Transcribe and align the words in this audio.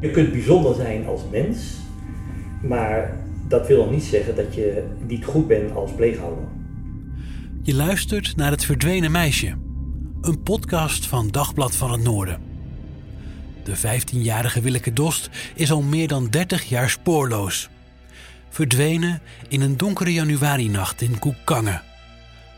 Je 0.00 0.10
kunt 0.10 0.32
bijzonder 0.32 0.74
zijn 0.74 1.06
als 1.06 1.20
mens, 1.30 1.76
maar 2.62 3.16
dat 3.48 3.66
wil 3.66 3.76
nog 3.84 3.90
niet 3.90 4.02
zeggen 4.02 4.36
dat 4.36 4.54
je 4.54 4.84
niet 5.06 5.24
goed 5.24 5.46
bent 5.46 5.74
als 5.74 5.90
pleeghouder. 5.92 6.44
Je 7.62 7.74
luistert 7.74 8.36
naar 8.36 8.50
Het 8.50 8.64
Verdwenen 8.64 9.10
Meisje, 9.10 9.56
een 10.20 10.42
podcast 10.42 11.06
van 11.06 11.28
Dagblad 11.28 11.76
van 11.76 11.92
het 11.92 12.02
Noorden. 12.02 12.38
De 13.64 13.76
15-jarige 13.76 14.60
Willeke 14.60 14.92
Dost 14.92 15.30
is 15.54 15.70
al 15.70 15.82
meer 15.82 16.08
dan 16.08 16.26
30 16.30 16.64
jaar 16.64 16.90
spoorloos. 16.90 17.68
Verdwenen 18.48 19.20
in 19.48 19.60
een 19.60 19.76
donkere 19.76 20.12
januarinacht 20.12 21.00
in 21.00 21.18
Koekangen. 21.18 21.82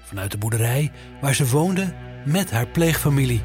Vanuit 0.02 0.30
de 0.30 0.38
boerderij 0.38 0.90
waar 1.20 1.34
ze 1.34 1.46
woonde 1.46 1.92
met 2.24 2.50
haar 2.50 2.66
pleegfamilie. 2.66 3.42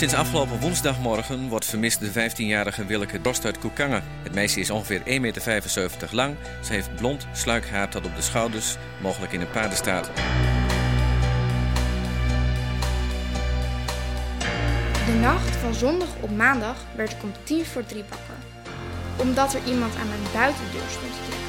Sinds 0.00 0.14
afgelopen 0.14 0.60
woensdagmorgen 0.60 1.48
wordt 1.48 1.64
vermist 1.64 2.00
de 2.00 2.30
15-jarige 2.30 2.84
Willeke 2.84 3.20
Dost 3.20 3.44
uit 3.44 3.58
Koekangen. 3.58 4.02
Het 4.22 4.34
meisje 4.34 4.60
is 4.60 4.70
ongeveer 4.70 5.00
1,75 5.00 5.04
meter 5.20 6.08
lang. 6.10 6.36
Ze 6.64 6.72
heeft 6.72 6.94
blond 6.96 7.26
sluikhaar 7.32 7.90
tot 7.90 8.06
op 8.06 8.16
de 8.16 8.22
schouders, 8.22 8.76
mogelijk 9.00 9.32
in 9.32 9.40
een 9.40 9.50
paardenstaart. 9.50 10.10
De 15.06 15.18
nacht 15.20 15.56
van 15.56 15.74
zondag 15.74 16.08
op 16.20 16.30
maandag 16.30 16.76
werd 16.96 17.12
ik 17.12 17.22
om 17.22 17.32
tien 17.44 17.64
voor 17.64 17.86
drie 17.86 18.04
wakker. 18.08 18.36
Omdat 19.16 19.54
er 19.54 19.60
iemand 19.66 19.96
aan 19.96 20.08
mijn 20.08 20.32
buitendeur 20.32 20.88
stond 20.88 21.12
te 21.12 21.20
trekken. 21.28 21.48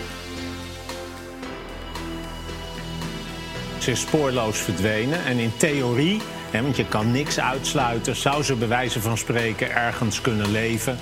Ze 3.81 3.91
is 3.91 4.01
spoorloos 4.01 4.57
verdwenen 4.57 5.25
en 5.25 5.37
in 5.37 5.57
theorie 5.57 6.21
want 6.51 6.75
je 6.75 6.87
kan 6.87 7.11
niks 7.11 7.39
uitsluiten. 7.39 8.15
Zou 8.15 8.43
ze 8.43 8.55
bij 8.55 8.67
wijze 8.67 9.01
van 9.01 9.17
spreken 9.17 9.71
ergens 9.71 10.21
kunnen 10.21 10.51
leven? 10.51 10.97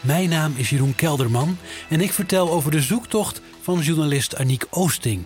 Mijn 0.00 0.28
naam 0.28 0.52
is 0.56 0.70
Jeroen 0.70 0.94
Kelderman 0.94 1.58
en 1.88 2.00
ik 2.00 2.12
vertel 2.12 2.50
over 2.50 2.70
de 2.70 2.80
zoektocht 2.80 3.40
van 3.60 3.80
journalist 3.80 4.36
Aniek 4.36 4.66
Oosting. 4.70 5.24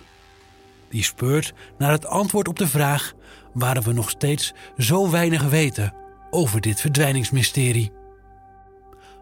Die 0.89 1.03
speurt 1.03 1.53
naar 1.77 1.91
het 1.91 2.05
antwoord 2.05 2.47
op 2.47 2.59
de 2.59 2.67
vraag 2.67 3.13
waarom 3.53 3.83
we 3.83 3.93
nog 3.93 4.09
steeds 4.09 4.53
zo 4.77 5.09
weinig 5.09 5.43
weten 5.43 5.93
over 6.29 6.61
dit 6.61 6.81
verdwijningsmysterie. 6.81 7.91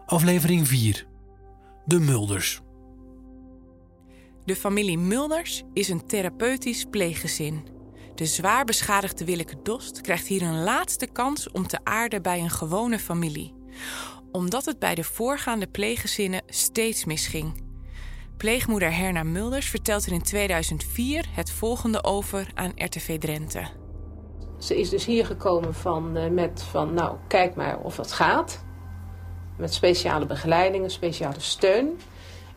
Aflevering 0.06 0.68
4. 0.68 1.06
De 1.84 2.00
Mulders. 2.00 2.60
De 4.50 4.56
familie 4.56 4.98
Mulders 4.98 5.62
is 5.72 5.88
een 5.88 6.06
therapeutisch 6.06 6.84
pleeggezin. 6.84 7.66
De 8.14 8.26
zwaar 8.26 8.64
beschadigde 8.64 9.24
Willeke 9.24 9.62
Dost 9.62 10.00
krijgt 10.00 10.26
hier 10.26 10.42
een 10.42 10.62
laatste 10.62 11.06
kans 11.06 11.50
om 11.50 11.66
te 11.66 11.78
aarden 11.84 12.22
bij 12.22 12.40
een 12.40 12.50
gewone 12.50 12.98
familie. 12.98 13.54
Omdat 14.32 14.64
het 14.64 14.78
bij 14.78 14.94
de 14.94 15.04
voorgaande 15.04 15.66
pleeggezinnen 15.66 16.42
steeds 16.46 17.04
misging. 17.04 17.64
Pleegmoeder 18.36 18.96
Herna 18.96 19.22
Mulders 19.22 19.68
vertelt 19.68 20.06
er 20.06 20.12
in 20.12 20.22
2004 20.22 21.26
het 21.30 21.50
volgende 21.50 22.04
over 22.04 22.50
aan 22.54 22.72
RTV 22.74 23.18
Drenthe. 23.18 23.66
Ze 24.58 24.80
is 24.80 24.88
dus 24.88 25.04
hier 25.04 25.26
gekomen 25.26 25.74
van, 25.74 26.16
uh, 26.16 26.30
met 26.30 26.62
van, 26.62 26.94
nou, 26.94 27.16
kijk 27.28 27.54
maar 27.54 27.78
of 27.78 27.96
het 27.96 28.12
gaat. 28.12 28.64
Met 29.56 29.74
speciale 29.74 30.26
begeleidingen, 30.26 30.90
speciale 30.90 31.40
steun. 31.40 31.98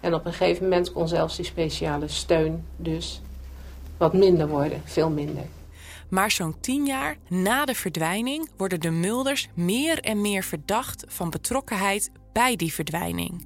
En 0.04 0.14
op 0.14 0.26
een 0.26 0.34
gegeven 0.34 0.64
moment 0.64 0.92
kon 0.92 1.08
zelfs 1.08 1.36
die 1.36 1.46
speciale 1.46 2.08
steun 2.08 2.66
dus 2.76 3.22
wat 3.98 4.14
minder 4.14 4.48
worden, 4.48 4.82
veel 4.84 5.10
minder. 5.10 5.44
Maar 6.10 6.32
zo'n 6.32 6.60
tien 6.60 6.86
jaar 6.86 7.18
na 7.28 7.66
de 7.66 7.76
verdwijning 7.76 8.50
worden 8.58 8.80
de 8.80 8.90
Mulders 8.90 9.50
meer 9.54 10.00
en 10.00 10.22
meer 10.22 10.44
verdacht 10.44 11.04
van 11.08 11.30
betrokkenheid 11.30 12.12
bij 12.34 12.56
die 12.56 12.74
verdwijning. 12.74 13.46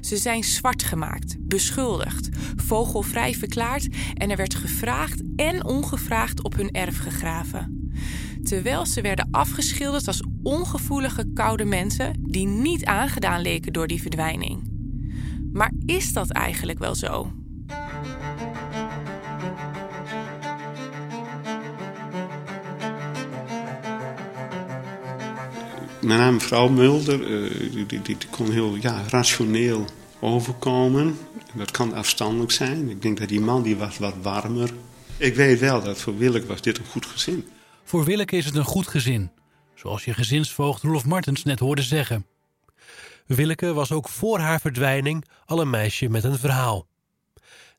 Ze 0.00 0.16
zijn 0.16 0.44
zwart 0.44 0.82
gemaakt, 0.82 1.36
beschuldigd, 1.38 2.28
vogelvrij 2.56 3.34
verklaard 3.34 3.88
en 4.14 4.30
er 4.30 4.36
werd 4.36 4.54
gevraagd 4.54 5.22
en 5.36 5.64
ongevraagd 5.64 6.42
op 6.44 6.54
hun 6.54 6.70
erf 6.70 6.98
gegraven. 6.98 7.90
Terwijl 8.44 8.86
ze 8.86 9.00
werden 9.00 9.28
afgeschilderd 9.30 10.06
als 10.06 10.22
ongevoelige, 10.42 11.32
koude 11.34 11.64
mensen 11.64 12.24
die 12.28 12.46
niet 12.46 12.84
aangedaan 12.84 13.40
leken 13.40 13.72
door 13.72 13.86
die 13.86 14.02
verdwijning. 14.02 14.69
Maar 15.52 15.72
is 15.86 16.12
dat 16.12 16.30
eigenlijk 16.30 16.78
wel 16.78 16.94
zo? 16.94 17.32
Mijn 26.00 26.18
naam 26.18 26.34
mevrouw 26.34 26.68
Mulder, 26.68 27.20
uh, 27.20 27.72
die, 27.72 27.86
die, 27.86 28.02
die, 28.02 28.16
kon 28.30 28.50
heel 28.50 28.74
ja, 28.74 29.02
rationeel 29.08 29.84
overkomen. 30.20 31.18
Dat 31.54 31.70
kan 31.70 31.94
afstandelijk 31.94 32.50
zijn. 32.50 32.90
Ik 32.90 33.02
denk 33.02 33.18
dat 33.18 33.28
die 33.28 33.40
man 33.40 33.62
die 33.62 33.76
was 33.76 33.98
wat 33.98 34.14
warmer. 34.22 34.70
Ik 35.16 35.34
weet 35.34 35.58
wel 35.58 35.82
dat 35.82 35.98
voor 35.98 36.18
Willeke 36.18 36.46
was 36.46 36.60
dit 36.60 36.78
een 36.78 36.84
goed 36.84 37.06
gezin. 37.06 37.44
Voor 37.84 38.04
Willeke 38.04 38.36
is 38.36 38.44
het 38.44 38.54
een 38.54 38.64
goed 38.64 38.86
gezin. 38.86 39.30
Zoals 39.74 40.04
je 40.04 40.14
gezinsvoogd 40.14 40.82
Rolf 40.82 41.04
Martens 41.04 41.42
net 41.44 41.58
hoorde 41.58 41.82
zeggen. 41.82 42.26
Willeke 43.34 43.72
was 43.72 43.92
ook 43.92 44.08
voor 44.08 44.38
haar 44.38 44.60
verdwijning 44.60 45.24
al 45.44 45.60
een 45.60 45.70
meisje 45.70 46.08
met 46.08 46.24
een 46.24 46.38
verhaal. 46.38 46.86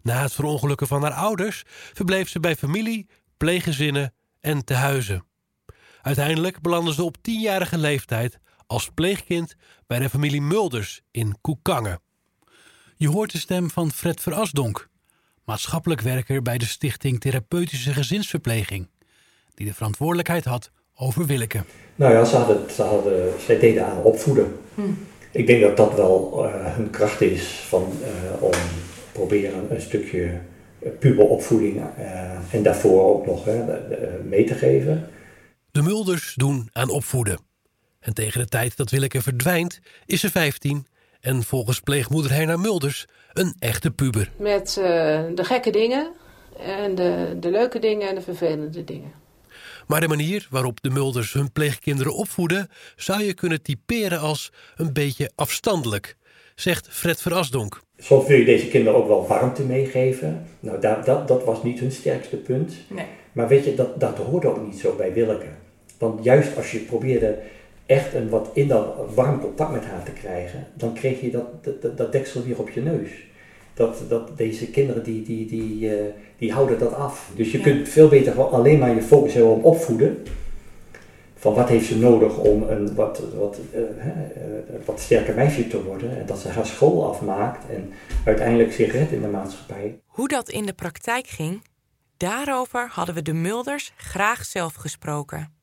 Na 0.01 0.21
het 0.21 0.33
verongelukken 0.33 0.87
van 0.87 1.01
haar 1.01 1.13
ouders 1.13 1.63
verbleef 1.93 2.29
ze 2.29 2.39
bij 2.39 2.55
familie, 2.55 3.07
pleeggezinnen 3.37 4.13
en 4.39 4.65
tehuizen. 4.65 5.25
Uiteindelijk 6.01 6.61
belandde 6.61 6.93
ze 6.93 7.03
op 7.03 7.17
tienjarige 7.21 7.77
leeftijd 7.77 8.39
als 8.67 8.89
pleegkind 8.93 9.55
bij 9.87 9.99
de 9.99 10.09
familie 10.09 10.41
Mulders 10.41 11.01
in 11.11 11.37
Koekangen. 11.41 12.01
Je 12.95 13.09
hoort 13.09 13.31
de 13.31 13.39
stem 13.39 13.69
van 13.69 13.91
Fred 13.91 14.21
Verasdonk, 14.21 14.87
maatschappelijk 15.45 16.01
werker 16.01 16.41
bij 16.41 16.57
de 16.57 16.65
Stichting 16.65 17.19
Therapeutische 17.19 17.93
Gezinsverpleging, 17.93 18.89
die 19.53 19.67
de 19.67 19.73
verantwoordelijkheid 19.73 20.45
had 20.45 20.71
over 20.95 21.25
Willeke. 21.25 21.63
Nou 21.95 22.13
ja, 22.13 22.25
ze 22.25 22.35
hadden, 22.35 22.71
ze 22.71 22.81
hadden, 22.81 23.41
zij 23.41 23.59
deden 23.59 23.85
aan 23.85 24.01
opvoeden. 24.01 24.59
Hm. 24.75 24.81
Ik 25.31 25.47
denk 25.47 25.61
dat 25.61 25.77
dat 25.77 25.95
wel 25.95 26.45
uh, 26.45 26.75
hun 26.75 26.89
kracht 26.89 27.21
is 27.21 27.43
van, 27.43 27.91
uh, 28.01 28.43
om 28.43 28.51
proberen 29.11 29.75
een 29.75 29.81
stukje 29.81 30.39
puberopvoeding 30.99 31.75
uh, 31.75 32.53
en 32.53 32.63
daarvoor 32.63 33.15
ook 33.15 33.25
nog 33.25 33.45
mee 34.23 34.43
te 34.43 34.53
geven. 34.53 35.07
De 35.71 35.81
Mulders 35.81 36.33
doen 36.35 36.69
aan 36.71 36.89
opvoeden. 36.89 37.39
En 37.99 38.13
tegen 38.13 38.39
de 38.39 38.47
tijd 38.47 38.77
dat 38.77 38.89
Willeke 38.89 39.21
verdwijnt, 39.21 39.79
is 40.05 40.19
ze 40.19 40.29
15 40.29 40.87
en 41.21 41.43
volgens 41.43 41.79
pleegmoeder 41.79 42.31
Herna 42.31 42.57
Mulders 42.57 43.07
een 43.33 43.55
echte 43.59 43.91
puber. 43.91 44.31
Met 44.37 44.73
de 45.35 45.43
gekke 45.43 45.71
dingen 45.71 46.11
en 46.59 46.95
de, 46.95 47.37
de 47.39 47.51
leuke 47.51 47.79
dingen 47.79 48.09
en 48.09 48.15
de 48.15 48.21
vervelende 48.21 48.83
dingen. 48.83 49.20
Maar 49.91 50.01
de 50.01 50.07
manier 50.07 50.47
waarop 50.49 50.81
de 50.81 50.89
Mulders 50.89 51.33
hun 51.33 51.51
pleegkinderen 51.51 52.13
opvoeden, 52.13 52.67
zou 52.95 53.23
je 53.23 53.33
kunnen 53.33 53.61
typeren 53.61 54.19
als 54.19 54.51
een 54.75 54.93
beetje 54.93 55.31
afstandelijk, 55.35 56.17
zegt 56.55 56.87
Fred 56.89 57.21
Verasdonk. 57.21 57.81
Soms 57.97 58.27
wil 58.27 58.37
je 58.37 58.45
deze 58.45 58.67
kinderen 58.67 58.99
ook 58.99 59.07
wel 59.07 59.27
warmte 59.27 59.63
meegeven. 59.63 60.45
Nou, 60.59 60.81
dat, 60.81 61.05
dat, 61.05 61.27
dat 61.27 61.43
was 61.43 61.63
niet 61.63 61.79
hun 61.79 61.91
sterkste 61.91 62.35
punt. 62.35 62.73
Nee. 62.87 63.05
Maar 63.31 63.47
weet 63.47 63.65
je, 63.65 63.75
dat, 63.75 63.99
dat 63.99 64.17
hoorde 64.17 64.47
ook 64.47 64.65
niet 64.65 64.79
zo 64.79 64.95
bij 64.95 65.13
Willeke. 65.13 65.49
Want 65.97 66.23
juist 66.23 66.57
als 66.57 66.71
je 66.71 66.79
probeerde 66.79 67.37
echt 67.85 68.13
een 68.13 68.29
wat 68.29 68.49
in 68.53 68.67
dat 68.67 68.95
warm 69.13 69.39
contact 69.41 69.71
met 69.71 69.85
haar 69.85 70.03
te 70.03 70.11
krijgen, 70.11 70.67
dan 70.73 70.93
kreeg 70.93 71.21
je 71.21 71.31
dat, 71.31 71.63
dat, 71.81 71.97
dat 71.97 72.11
deksel 72.11 72.43
weer 72.43 72.59
op 72.59 72.69
je 72.69 72.81
neus 72.81 73.09
dat, 73.73 74.03
dat 74.07 74.37
deze 74.37 74.67
kinderen 74.67 75.03
die, 75.03 75.23
die, 75.23 75.45
die, 75.45 75.79
uh, 75.79 76.01
die 76.37 76.53
houden 76.53 76.79
dat 76.79 76.93
af. 76.93 77.31
Dus 77.35 77.51
je 77.51 77.59
kunt 77.59 77.89
veel 77.89 78.07
beter 78.07 78.31
gewoon 78.31 78.51
alleen 78.51 78.79
maar 78.79 78.95
je 78.95 79.01
focus 79.01 79.33
hebben 79.33 79.51
op 79.51 79.63
opvoeden. 79.63 80.23
Van 81.35 81.53
wat 81.53 81.69
heeft 81.69 81.85
ze 81.85 81.97
nodig 81.97 82.37
om 82.37 82.63
een 82.63 82.95
wat, 82.95 83.21
wat, 83.37 83.59
uh, 83.75 83.81
wat 84.85 84.99
sterker 84.99 85.35
meisje 85.35 85.67
te 85.67 85.83
worden. 85.83 86.19
En 86.19 86.25
dat 86.25 86.39
ze 86.39 86.47
haar 86.47 86.65
school 86.65 87.07
afmaakt 87.09 87.69
en 87.69 87.91
uiteindelijk 88.25 88.73
zich 88.73 88.91
redt 88.91 89.11
in 89.11 89.21
de 89.21 89.27
maatschappij. 89.27 89.99
Hoe 90.05 90.27
dat 90.27 90.49
in 90.49 90.65
de 90.65 90.73
praktijk 90.73 91.27
ging, 91.27 91.61
Daarover 92.21 92.89
hadden 92.91 93.15
we 93.15 93.21
de 93.21 93.33
Mulders 93.33 93.93
graag 93.95 94.45
zelf 94.45 94.73
gesproken. 94.73 95.53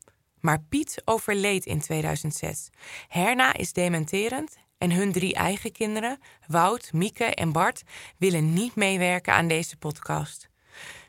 Maar 0.40 0.62
Piet 0.68 1.02
overleed 1.04 1.66
in 1.66 1.80
2006. 1.80 2.68
Herna 3.08 3.54
is 3.54 3.72
dementerend 3.72 4.56
en 4.78 4.90
hun 4.90 5.12
drie 5.12 5.34
eigen 5.34 5.72
kinderen, 5.72 6.18
Wout, 6.46 6.92
Mieke 6.92 7.24
en 7.24 7.52
Bart, 7.52 7.82
willen 8.16 8.52
niet 8.52 8.74
meewerken 8.74 9.32
aan 9.32 9.48
deze 9.48 9.76
podcast. 9.76 10.48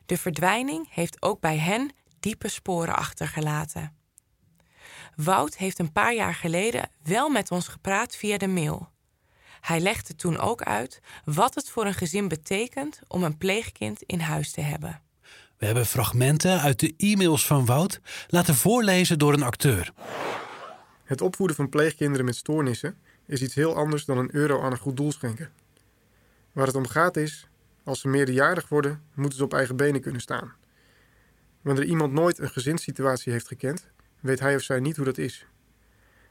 De 0.06 0.18
verdwijning 0.18 0.88
heeft 0.90 1.22
ook 1.22 1.40
bij 1.40 1.58
hen 1.58 1.92
diepe 2.20 2.48
sporen 2.48 2.96
achtergelaten. 2.96 3.98
Wout 5.16 5.58
heeft 5.58 5.80
een 5.80 5.92
paar 5.92 6.14
jaar 6.14 6.36
geleden 6.36 6.90
wel 7.04 7.30
met 7.30 7.52
ons 7.52 7.68
gepraat 7.68 8.16
via 8.16 8.38
de 8.38 8.48
mail. 8.48 8.90
Hij 9.62 9.80
legde 9.80 10.16
toen 10.16 10.38
ook 10.38 10.62
uit 10.62 11.00
wat 11.24 11.56
het 11.56 11.70
voor 11.70 11.86
een 11.86 11.94
gezin 11.94 12.28
betekent 12.28 13.00
om 13.08 13.24
een 13.24 13.38
pleegkind 13.38 14.04
in 14.04 14.20
huis 14.20 14.52
te 14.52 14.62
hebben. 14.62 15.02
We 15.58 15.66
hebben 15.66 15.86
fragmenten 15.86 16.62
uit 16.62 16.80
de 16.80 16.94
e-mails 16.98 17.46
van 17.46 17.66
Wout 17.66 18.02
laten 18.28 18.56
voorlezen 18.56 19.20
door 19.20 19.34
een 19.34 19.44
acteur. 19.44 19.94
Het 21.04 21.22
opvoeden 21.22 21.56
van 21.56 21.70
pleegkinderen 21.70 22.26
met 22.26 22.36
stoornissen 22.36 22.98
is 23.30 23.42
iets 23.42 23.56
heel 23.56 23.76
anders 23.76 24.06
dan 24.06 24.18
een 24.18 24.36
euro 24.36 24.62
aan 24.62 24.72
een 24.72 24.78
goed 24.78 24.98
doel 24.98 25.12
schenken. 25.12 25.52
Waar 26.52 26.66
het 26.66 26.76
om 26.76 26.88
gaat 26.88 27.18
is, 27.18 27.48
als 27.84 28.00
ze 28.00 28.08
meerderjarig 28.08 28.70
worden, 28.70 29.04
moeten 29.14 29.38
ze 29.38 29.44
op 29.44 29.54
eigen 29.54 29.76
benen 29.76 30.02
kunnen 30.02 30.22
staan. 30.22 30.54
Wanneer 31.62 31.84
iemand 31.84 32.14
nooit 32.14 32.40
een 32.40 32.50
gezinssituatie 32.50 33.32
heeft 33.32 33.48
gekend, 33.48 33.88
weet 34.20 34.40
hij 34.40 34.56
of 34.56 34.62
zij 34.62 34.80
niet 34.80 34.96
hoe 34.96 35.06
dat 35.06 35.18
is. 35.18 35.46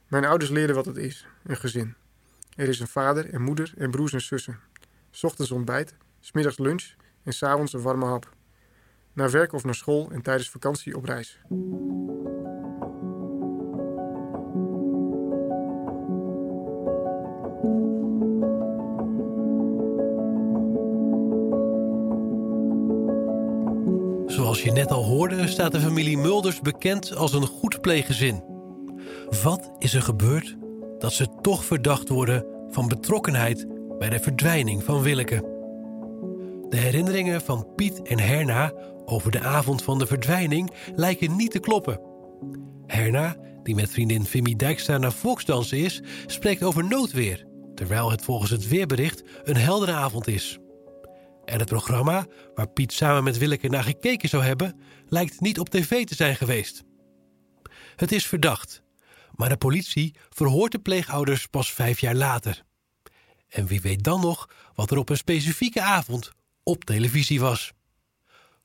Mijn 0.08 0.24
ouders 0.24 0.50
leerden 0.50 0.76
wat 0.76 0.86
het 0.86 0.96
is, 0.96 1.26
een 1.44 1.56
gezin. 1.56 1.94
Er 2.56 2.68
is 2.68 2.80
een 2.80 2.86
vader 2.86 3.30
en 3.30 3.42
moeder 3.42 3.72
en 3.76 3.90
broers 3.90 4.12
en 4.12 4.20
zussen. 4.20 4.60
Ochtends 5.22 5.50
ontbijt, 5.50 5.94
smiddags 6.20 6.58
lunch 6.58 6.94
en 7.22 7.32
s'avonds 7.32 7.72
een 7.72 7.82
warme 7.82 8.04
hap. 8.04 8.32
Naar 9.12 9.30
werk 9.30 9.52
of 9.52 9.64
naar 9.64 9.74
school 9.74 10.10
en 10.10 10.22
tijdens 10.22 10.50
vakantie 10.50 10.96
op 10.96 11.04
reis. 11.04 11.38
Zoals 24.58 24.76
je 24.76 24.82
net 24.82 24.92
al 24.92 25.04
hoorde, 25.04 25.48
staat 25.48 25.72
de 25.72 25.80
familie 25.80 26.18
Mulders 26.18 26.60
bekend 26.60 27.16
als 27.16 27.32
een 27.32 27.46
goed 27.46 27.80
pleeggezin. 27.80 28.42
Wat 29.42 29.70
is 29.78 29.94
er 29.94 30.02
gebeurd 30.02 30.56
dat 30.98 31.12
ze 31.12 31.26
toch 31.42 31.64
verdacht 31.64 32.08
worden 32.08 32.46
van 32.70 32.88
betrokkenheid 32.88 33.66
bij 33.98 34.08
de 34.08 34.20
verdwijning 34.20 34.84
van 34.84 35.02
Willeke? 35.02 35.36
De 36.68 36.76
herinneringen 36.76 37.40
van 37.40 37.66
Piet 37.76 38.02
en 38.02 38.18
Herna 38.18 38.72
over 39.04 39.30
de 39.30 39.40
avond 39.40 39.82
van 39.82 39.98
de 39.98 40.06
verdwijning 40.06 40.70
lijken 40.94 41.36
niet 41.36 41.50
te 41.50 41.58
kloppen. 41.58 42.00
Herna, 42.86 43.36
die 43.62 43.74
met 43.74 43.90
vriendin 43.90 44.24
Vimy 44.24 44.56
Dijkstra 44.56 44.98
naar 44.98 45.12
volksdansen 45.12 45.78
is, 45.78 46.02
spreekt 46.26 46.62
over 46.62 46.84
noodweer, 46.84 47.46
terwijl 47.74 48.10
het 48.10 48.22
volgens 48.22 48.50
het 48.50 48.68
weerbericht 48.68 49.22
een 49.44 49.56
heldere 49.56 49.92
avond 49.92 50.26
is. 50.26 50.58
En 51.48 51.58
het 51.58 51.68
programma, 51.68 52.26
waar 52.54 52.68
Piet 52.68 52.92
samen 52.92 53.24
met 53.24 53.38
Willeke 53.38 53.68
naar 53.68 53.82
gekeken 53.82 54.28
zou 54.28 54.44
hebben, 54.44 54.80
lijkt 55.06 55.40
niet 55.40 55.58
op 55.58 55.68
tv 55.68 56.04
te 56.04 56.14
zijn 56.14 56.36
geweest. 56.36 56.84
Het 57.96 58.12
is 58.12 58.26
verdacht, 58.26 58.82
maar 59.32 59.48
de 59.48 59.56
politie 59.56 60.14
verhoort 60.28 60.72
de 60.72 60.78
pleegouders 60.78 61.46
pas 61.46 61.72
vijf 61.72 62.00
jaar 62.00 62.14
later. 62.14 62.62
En 63.48 63.66
wie 63.66 63.80
weet 63.80 64.04
dan 64.04 64.20
nog 64.20 64.48
wat 64.74 64.90
er 64.90 64.98
op 64.98 65.08
een 65.08 65.16
specifieke 65.16 65.82
avond 65.82 66.32
op 66.62 66.84
televisie 66.84 67.40
was. 67.40 67.72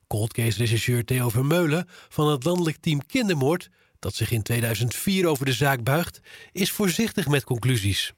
Coldcase-regisseur 0.06 1.04
Theo 1.04 1.28
Vermeulen 1.28 1.88
van 2.08 2.30
het 2.30 2.44
landelijk 2.44 2.76
team 2.76 3.06
Kindermoord, 3.06 3.68
dat 3.98 4.14
zich 4.14 4.30
in 4.30 4.42
2004 4.42 5.26
over 5.26 5.44
de 5.44 5.52
zaak 5.52 5.82
buigt, 5.82 6.20
is 6.52 6.70
voorzichtig 6.72 7.26
met 7.26 7.44
conclusies. 7.44 8.12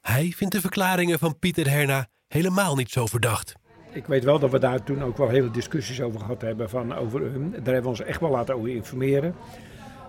Hij 0.00 0.32
vindt 0.36 0.54
de 0.54 0.60
verklaringen 0.60 1.18
van 1.18 1.38
Pieter 1.38 1.70
Herna 1.70 2.08
helemaal 2.28 2.76
niet 2.76 2.90
zo 2.90 3.06
verdacht. 3.06 3.54
Ik 3.98 4.06
weet 4.06 4.24
wel 4.24 4.38
dat 4.38 4.50
we 4.50 4.58
daar 4.58 4.82
toen 4.82 5.02
ook 5.02 5.16
wel 5.16 5.28
hele 5.28 5.50
discussies 5.50 6.00
over 6.00 6.20
gehad 6.20 6.40
hebben. 6.40 6.70
Van 6.70 6.94
over, 6.94 7.20
daar 7.20 7.50
hebben 7.52 7.82
we 7.82 7.88
ons 7.88 8.02
echt 8.02 8.20
wel 8.20 8.30
laten 8.30 8.54
over 8.54 8.68
informeren. 8.68 9.34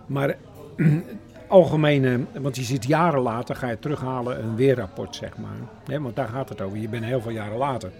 Maar 0.06 0.36
algemene, 1.48 2.20
want 2.40 2.56
je 2.56 2.64
ziet 2.64 2.86
jaren 2.86 3.22
later, 3.22 3.56
ga 3.56 3.70
je 3.70 3.80
terughalen 3.80 4.44
een 4.44 4.56
weerrapport, 4.56 5.16
zeg 5.16 5.32
maar. 5.38 6.02
want 6.02 6.16
daar 6.16 6.28
gaat 6.28 6.50
het 6.50 6.62
over. 6.62 6.78
Je 6.78 6.90
bent 6.90 7.04
heel 7.04 7.22
veel 7.22 7.32
jaren 7.32 7.58
later. 7.58 7.92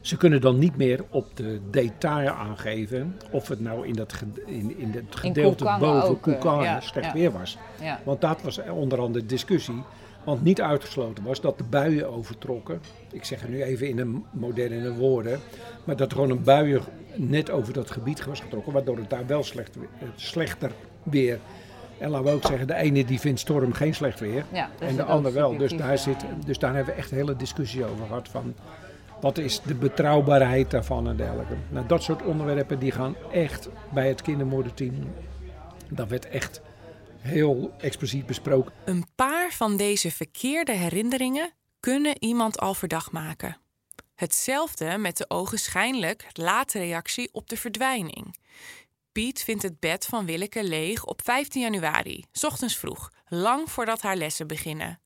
Ze 0.00 0.16
kunnen 0.16 0.40
dan 0.40 0.58
niet 0.58 0.76
meer 0.76 1.04
op 1.10 1.36
de 1.36 1.60
detail 1.70 2.28
aangeven 2.28 3.16
of 3.30 3.48
het 3.48 3.60
nou 3.60 3.86
in, 3.86 3.94
dat 3.94 4.22
in, 4.46 4.78
in 4.78 4.90
het 4.92 5.16
gedeelte 5.16 5.76
boven 5.80 6.20
Koekan 6.20 6.62
uh, 6.62 6.80
slecht 6.80 7.12
weer 7.12 7.30
was. 7.32 7.58
Ja. 7.80 8.00
Want 8.04 8.20
dat 8.20 8.42
was 8.42 8.60
onder 8.68 9.00
andere 9.00 9.26
discussie. 9.26 9.82
Want 10.28 10.42
niet 10.42 10.60
uitgesloten 10.60 11.24
was 11.24 11.40
dat 11.40 11.58
de 11.58 11.64
buien 11.64 12.10
overtrokken. 12.10 12.80
Ik 13.12 13.24
zeg 13.24 13.40
het 13.40 13.50
nu 13.50 13.62
even 13.62 13.88
in 13.88 13.96
de 13.96 14.20
moderne 14.30 14.94
woorden. 14.94 15.40
Maar 15.84 15.96
dat 15.96 16.10
er 16.10 16.14
gewoon 16.14 16.30
een 16.30 16.42
buien 16.42 16.82
net 17.14 17.50
over 17.50 17.72
dat 17.72 17.90
gebied 17.90 18.24
was 18.24 18.40
getrokken. 18.40 18.72
Waardoor 18.72 18.96
het 18.96 19.10
daar 19.10 19.26
wel 19.26 19.42
slecht, 19.42 19.76
slechter 20.16 20.72
weer. 21.02 21.38
En 21.98 22.10
laten 22.10 22.26
we 22.26 22.32
ook 22.32 22.46
zeggen, 22.46 22.66
de 22.66 22.74
ene 22.74 23.04
die 23.04 23.20
vindt 23.20 23.40
storm 23.40 23.72
geen 23.72 23.94
slecht 23.94 24.20
weer. 24.20 24.44
Ja, 24.52 24.70
en 24.78 24.96
de 24.96 25.02
ander 25.02 25.32
wel. 25.32 25.56
Dus 25.56 25.72
daar, 25.72 25.98
zit, 25.98 26.24
dus 26.46 26.58
daar 26.58 26.74
hebben 26.74 26.94
we 26.94 27.00
echt 27.00 27.10
hele 27.10 27.36
discussie 27.36 27.84
over 27.84 28.06
gehad. 28.06 28.28
Van 28.28 28.54
wat 29.20 29.38
is 29.38 29.60
de 29.60 29.74
betrouwbaarheid 29.74 30.70
daarvan 30.70 31.08
en 31.08 31.16
dergelijke. 31.16 31.54
Nou, 31.68 31.86
dat 31.86 32.02
soort 32.02 32.22
onderwerpen 32.22 32.78
die 32.78 32.92
gaan 32.92 33.16
echt 33.32 33.68
bij 33.92 34.08
het 34.08 34.22
kindermoordenteam. 34.22 34.94
Dat 35.88 36.08
werd 36.08 36.28
echt 36.28 36.60
heel 37.20 37.74
expliciet 37.78 38.26
besproken. 38.26 38.72
Een 38.84 39.06
paar 39.14 39.52
van 39.52 39.76
deze 39.76 40.10
verkeerde 40.10 40.72
herinneringen 40.72 41.52
kunnen 41.80 42.22
iemand 42.22 42.58
al 42.58 42.74
verdacht 42.74 43.10
maken. 43.10 43.56
Hetzelfde 44.14 44.98
met 44.98 45.16
de 45.16 45.30
ogenschijnlijk 45.30 46.26
late 46.32 46.78
reactie 46.78 47.28
op 47.32 47.48
de 47.48 47.56
verdwijning. 47.56 48.36
Piet 49.12 49.42
vindt 49.42 49.62
het 49.62 49.80
bed 49.80 50.06
van 50.06 50.26
Willeke 50.26 50.64
leeg 50.64 51.04
op 51.04 51.20
15 51.24 51.62
januari, 51.62 52.24
ochtends 52.42 52.76
vroeg, 52.76 53.12
lang 53.28 53.70
voordat 53.70 54.02
haar 54.02 54.16
lessen 54.16 54.46
beginnen. 54.46 55.00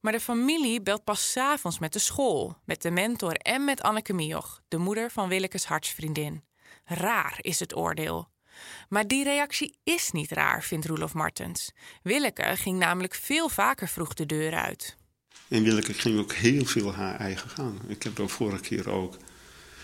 Maar 0.00 0.12
de 0.12 0.20
familie 0.20 0.82
belt 0.82 1.04
pas 1.04 1.32
s'avonds 1.32 1.78
met 1.78 1.92
de 1.92 1.98
school, 1.98 2.56
met 2.64 2.82
de 2.82 2.90
mentor 2.90 3.32
en 3.32 3.64
met 3.64 3.82
Anneke 3.82 4.12
Mioch, 4.12 4.60
de 4.68 4.76
moeder 4.76 5.10
van 5.10 5.28
Willekes 5.28 5.64
hartsvriendin. 5.64 6.44
Raar 6.84 7.38
is 7.40 7.60
het 7.60 7.76
oordeel. 7.76 8.28
Maar 8.88 9.06
die 9.06 9.24
reactie 9.24 9.74
is 9.84 10.10
niet 10.10 10.30
raar, 10.30 10.62
vindt 10.62 10.86
Roelof 10.86 11.14
Martens. 11.14 11.72
Willeke 12.02 12.56
ging 12.56 12.78
namelijk 12.78 13.14
veel 13.14 13.48
vaker 13.48 13.88
vroeg 13.88 14.14
de 14.14 14.26
deur 14.26 14.54
uit. 14.54 14.96
En 15.48 15.62
Willeke 15.62 15.94
ging 15.94 16.18
ook 16.18 16.32
heel 16.32 16.64
veel 16.64 16.94
haar 16.94 17.18
eigen 17.18 17.50
gang. 17.50 17.80
Ik 17.86 18.02
heb 18.02 18.16
dat 18.16 18.30
vorige 18.30 18.62
keer 18.62 18.90
ook 18.90 19.16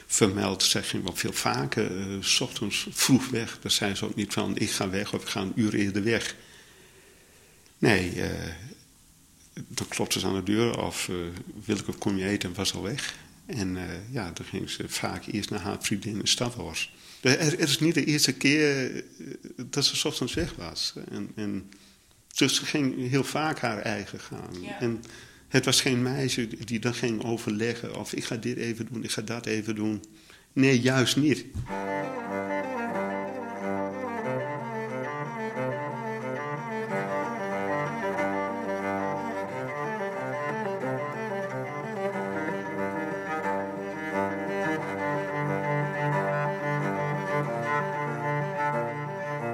vermeld. 0.06 0.62
Zij 0.62 0.82
ging 0.82 1.02
wel 1.02 1.16
veel 1.16 1.32
vaker, 1.32 1.90
uh, 1.90 2.22
s 2.22 2.40
ochtends 2.40 2.86
vroeg 2.90 3.28
weg. 3.28 3.58
Dan 3.60 3.70
zei 3.70 3.94
ze 3.94 4.04
ook 4.04 4.14
niet 4.14 4.32
van 4.32 4.56
ik 4.56 4.70
ga 4.70 4.90
weg 4.90 5.12
of 5.14 5.22
ik 5.22 5.28
ga 5.28 5.40
een 5.40 5.52
uur 5.54 5.74
eerder 5.74 6.04
weg. 6.04 6.34
Nee, 7.78 8.14
uh, 8.14 8.28
dan 9.54 9.88
klopte 9.88 10.18
ze 10.18 10.26
aan 10.26 10.34
de 10.34 10.42
deur 10.42 10.78
of 10.78 11.08
uh, 11.08 11.16
Willeke 11.64 11.92
kom 11.92 12.16
je 12.16 12.28
eten 12.28 12.48
en 12.48 12.54
was 12.54 12.74
al 12.74 12.82
weg. 12.82 13.14
En 13.46 13.78
ja, 14.10 14.30
dan 14.30 14.46
ging 14.46 14.70
ze 14.70 14.88
vaak 14.88 15.26
eerst 15.26 15.50
naar 15.50 15.60
haar 15.60 15.76
vriendin 15.80 16.20
in 16.20 16.26
Stadhorst. 16.26 16.90
Het 17.30 17.68
is 17.68 17.78
niet 17.78 17.94
de 17.94 18.04
eerste 18.04 18.32
keer 18.32 18.94
eh, 18.96 19.02
dat 19.66 19.84
ze 19.84 20.08
ochtends 20.08 20.34
weg 20.34 20.54
was. 20.54 20.94
En, 21.10 21.30
en, 21.34 21.70
dus 22.34 22.54
ze 22.54 22.66
ging 22.66 23.08
heel 23.08 23.24
vaak 23.24 23.58
haar 23.58 23.78
eigen 23.78 24.20
gaan. 24.20 24.66
En 24.80 25.02
het 25.48 25.64
was 25.64 25.80
geen 25.80 26.02
meisje 26.02 26.48
die 26.64 26.78
dan 26.78 26.94
ging 26.94 27.24
overleggen 27.24 27.96
of 27.96 28.12
ik 28.12 28.24
ga 28.24 28.36
dit 28.36 28.56
even 28.56 28.88
doen, 28.92 29.04
ik 29.04 29.10
ga 29.10 29.22
dat 29.22 29.46
even 29.46 29.74
doen. 29.74 30.04
Nee, 30.52 30.80
juist 30.80 31.16
niet. 31.16 31.44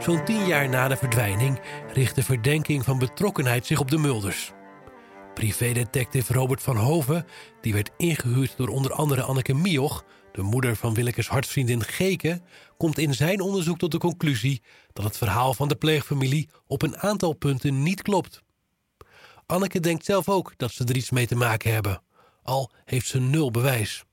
Zo'n 0.09 0.25
tien 0.25 0.47
jaar 0.47 0.69
na 0.69 0.89
de 0.89 0.97
verdwijning 0.97 1.61
richt 1.93 2.15
de 2.15 2.23
verdenking 2.23 2.85
van 2.85 2.99
betrokkenheid 2.99 3.67
zich 3.67 3.81
op 3.81 3.91
de 3.91 3.99
Mulders. 3.99 4.53
Privédetective 5.35 6.33
Robert 6.33 6.63
van 6.63 6.77
Hoven, 6.77 7.27
die 7.61 7.73
werd 7.73 7.91
ingehuurd 7.97 8.57
door 8.57 8.69
onder 8.69 8.93
andere 8.93 9.23
Anneke 9.23 9.55
Mioch, 9.55 10.05
de 10.33 10.43
moeder 10.43 10.77
van 10.77 10.95
Willekes 10.95 11.29
hartsvriendin 11.29 11.83
Geke, 11.85 12.41
komt 12.77 12.99
in 12.99 13.15
zijn 13.15 13.41
onderzoek 13.41 13.79
tot 13.79 13.93
de 13.93 13.99
conclusie 13.99 14.63
dat 14.93 15.05
het 15.05 15.17
verhaal 15.17 15.55
van 15.55 15.69
de 15.69 15.77
pleegfamilie 15.77 16.49
op 16.67 16.83
een 16.83 16.99
aantal 16.99 17.33
punten 17.33 17.83
niet 17.83 18.03
klopt. 18.03 18.43
Anneke 19.47 19.81
denkt 19.81 20.05
zelf 20.05 20.29
ook 20.29 20.53
dat 20.57 20.73
ze 20.73 20.85
er 20.85 20.97
iets 20.97 21.11
mee 21.11 21.27
te 21.27 21.37
maken 21.37 21.73
hebben, 21.73 22.03
al 22.43 22.73
heeft 22.85 23.07
ze 23.07 23.21
nul 23.21 23.51
bewijs. 23.51 24.05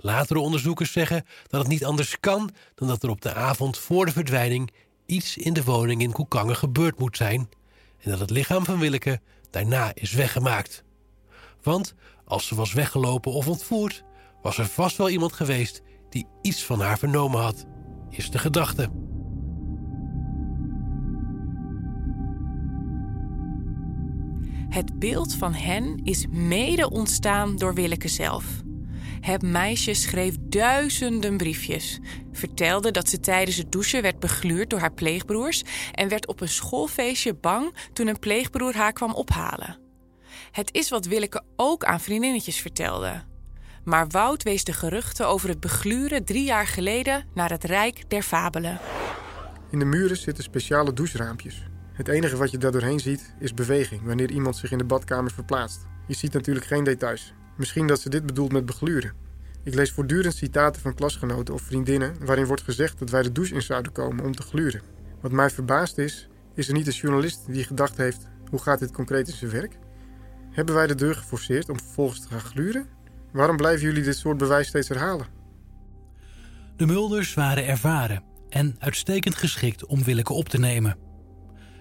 Latere 0.00 0.38
onderzoekers 0.38 0.92
zeggen 0.92 1.24
dat 1.46 1.60
het 1.60 1.70
niet 1.70 1.84
anders 1.84 2.20
kan 2.20 2.50
dan 2.74 2.88
dat 2.88 3.02
er 3.02 3.10
op 3.10 3.20
de 3.20 3.34
avond 3.34 3.78
voor 3.78 4.06
de 4.06 4.12
verdwijning 4.12 4.70
iets 5.06 5.36
in 5.36 5.52
de 5.52 5.64
woning 5.64 6.02
in 6.02 6.12
Koekangen 6.12 6.56
gebeurd 6.56 6.98
moet 6.98 7.16
zijn 7.16 7.48
en 7.98 8.10
dat 8.10 8.20
het 8.20 8.30
lichaam 8.30 8.64
van 8.64 8.78
Willeke 8.78 9.20
daarna 9.50 9.90
is 9.94 10.12
weggemaakt. 10.12 10.84
Want 11.62 11.94
als 12.24 12.46
ze 12.46 12.54
was 12.54 12.72
weggelopen 12.72 13.32
of 13.32 13.48
ontvoerd, 13.48 14.04
was 14.42 14.58
er 14.58 14.66
vast 14.66 14.96
wel 14.96 15.10
iemand 15.10 15.32
geweest 15.32 15.82
die 16.08 16.26
iets 16.42 16.64
van 16.64 16.80
haar 16.80 16.98
vernomen 16.98 17.40
had, 17.40 17.66
is 18.10 18.30
de 18.30 18.38
gedachte. 18.38 18.90
Het 24.68 24.98
beeld 24.98 25.34
van 25.34 25.54
hen 25.54 26.00
is 26.04 26.26
mede 26.30 26.90
ontstaan 26.90 27.56
door 27.56 27.74
Willeke 27.74 28.08
zelf. 28.08 28.66
Het 29.20 29.42
meisje 29.42 29.94
schreef 29.94 30.34
duizenden 30.40 31.36
briefjes, 31.36 31.98
vertelde 32.32 32.90
dat 32.90 33.08
ze 33.08 33.20
tijdens 33.20 33.56
het 33.56 33.72
douchen 33.72 34.02
werd 34.02 34.18
begluurd 34.18 34.70
door 34.70 34.80
haar 34.80 34.92
pleegbroers 34.92 35.62
en 35.92 36.08
werd 36.08 36.26
op 36.26 36.40
een 36.40 36.48
schoolfeestje 36.48 37.34
bang 37.34 37.74
toen 37.92 38.06
een 38.06 38.18
pleegbroer 38.18 38.76
haar 38.76 38.92
kwam 38.92 39.14
ophalen. 39.14 39.78
Het 40.50 40.74
is 40.74 40.88
wat 40.88 41.06
Willeke 41.06 41.42
ook 41.56 41.84
aan 41.84 42.00
vriendinnetjes 42.00 42.60
vertelde. 42.60 43.22
Maar 43.84 44.08
Wout 44.08 44.42
wees 44.42 44.64
de 44.64 44.72
geruchten 44.72 45.28
over 45.28 45.48
het 45.48 45.60
begluren 45.60 46.24
drie 46.24 46.44
jaar 46.44 46.66
geleden 46.66 47.24
naar 47.34 47.50
het 47.50 47.64
Rijk 47.64 48.10
der 48.10 48.22
Fabelen. 48.22 48.80
In 49.70 49.78
de 49.78 49.84
muren 49.84 50.16
zitten 50.16 50.44
speciale 50.44 50.92
doucheraampjes. 50.92 51.62
Het 51.92 52.08
enige 52.08 52.36
wat 52.36 52.50
je 52.50 52.58
daar 52.58 52.72
doorheen 52.72 53.00
ziet 53.00 53.34
is 53.38 53.54
beweging 53.54 54.02
wanneer 54.04 54.30
iemand 54.30 54.56
zich 54.56 54.70
in 54.70 54.78
de 54.78 54.84
badkamer 54.84 55.30
verplaatst. 55.30 55.86
Je 56.06 56.14
ziet 56.14 56.32
natuurlijk 56.32 56.66
geen 56.66 56.84
details. 56.84 57.32
Misschien 57.58 57.86
dat 57.86 58.00
ze 58.00 58.10
dit 58.10 58.26
bedoelt 58.26 58.52
met 58.52 58.66
begluren. 58.66 59.12
Ik 59.62 59.74
lees 59.74 59.92
voortdurend 59.92 60.34
citaten 60.34 60.82
van 60.82 60.94
klasgenoten 60.94 61.54
of 61.54 61.62
vriendinnen 61.62 62.14
waarin 62.24 62.46
wordt 62.46 62.62
gezegd 62.62 62.98
dat 62.98 63.10
wij 63.10 63.22
de 63.22 63.32
douche 63.32 63.54
in 63.54 63.62
zouden 63.62 63.92
komen 63.92 64.24
om 64.24 64.34
te 64.34 64.42
gluren. 64.42 64.80
Wat 65.20 65.32
mij 65.32 65.50
verbaast 65.50 65.98
is, 65.98 66.28
is 66.54 66.68
er 66.68 66.74
niet 66.74 66.86
een 66.86 66.92
journalist 66.92 67.46
die 67.46 67.64
gedacht 67.64 67.96
heeft: 67.96 68.26
hoe 68.50 68.62
gaat 68.62 68.78
dit 68.78 68.92
concreet 68.92 69.28
in 69.28 69.34
zijn 69.34 69.50
werk? 69.50 69.78
Hebben 70.50 70.74
wij 70.74 70.86
de 70.86 70.94
deur 70.94 71.14
geforceerd 71.14 71.68
om 71.68 71.78
vervolgens 71.78 72.20
te 72.20 72.28
gaan 72.28 72.40
gluren? 72.40 72.86
Waarom 73.32 73.56
blijven 73.56 73.86
jullie 73.86 74.02
dit 74.02 74.16
soort 74.16 74.38
bewijs 74.38 74.68
steeds 74.68 74.88
herhalen? 74.88 75.26
De 76.76 76.86
Mulders 76.86 77.34
waren 77.34 77.66
ervaren 77.66 78.22
en 78.48 78.76
uitstekend 78.78 79.34
geschikt 79.34 79.86
om 79.86 80.04
Willeke 80.04 80.32
op 80.32 80.48
te 80.48 80.58
nemen. 80.58 80.96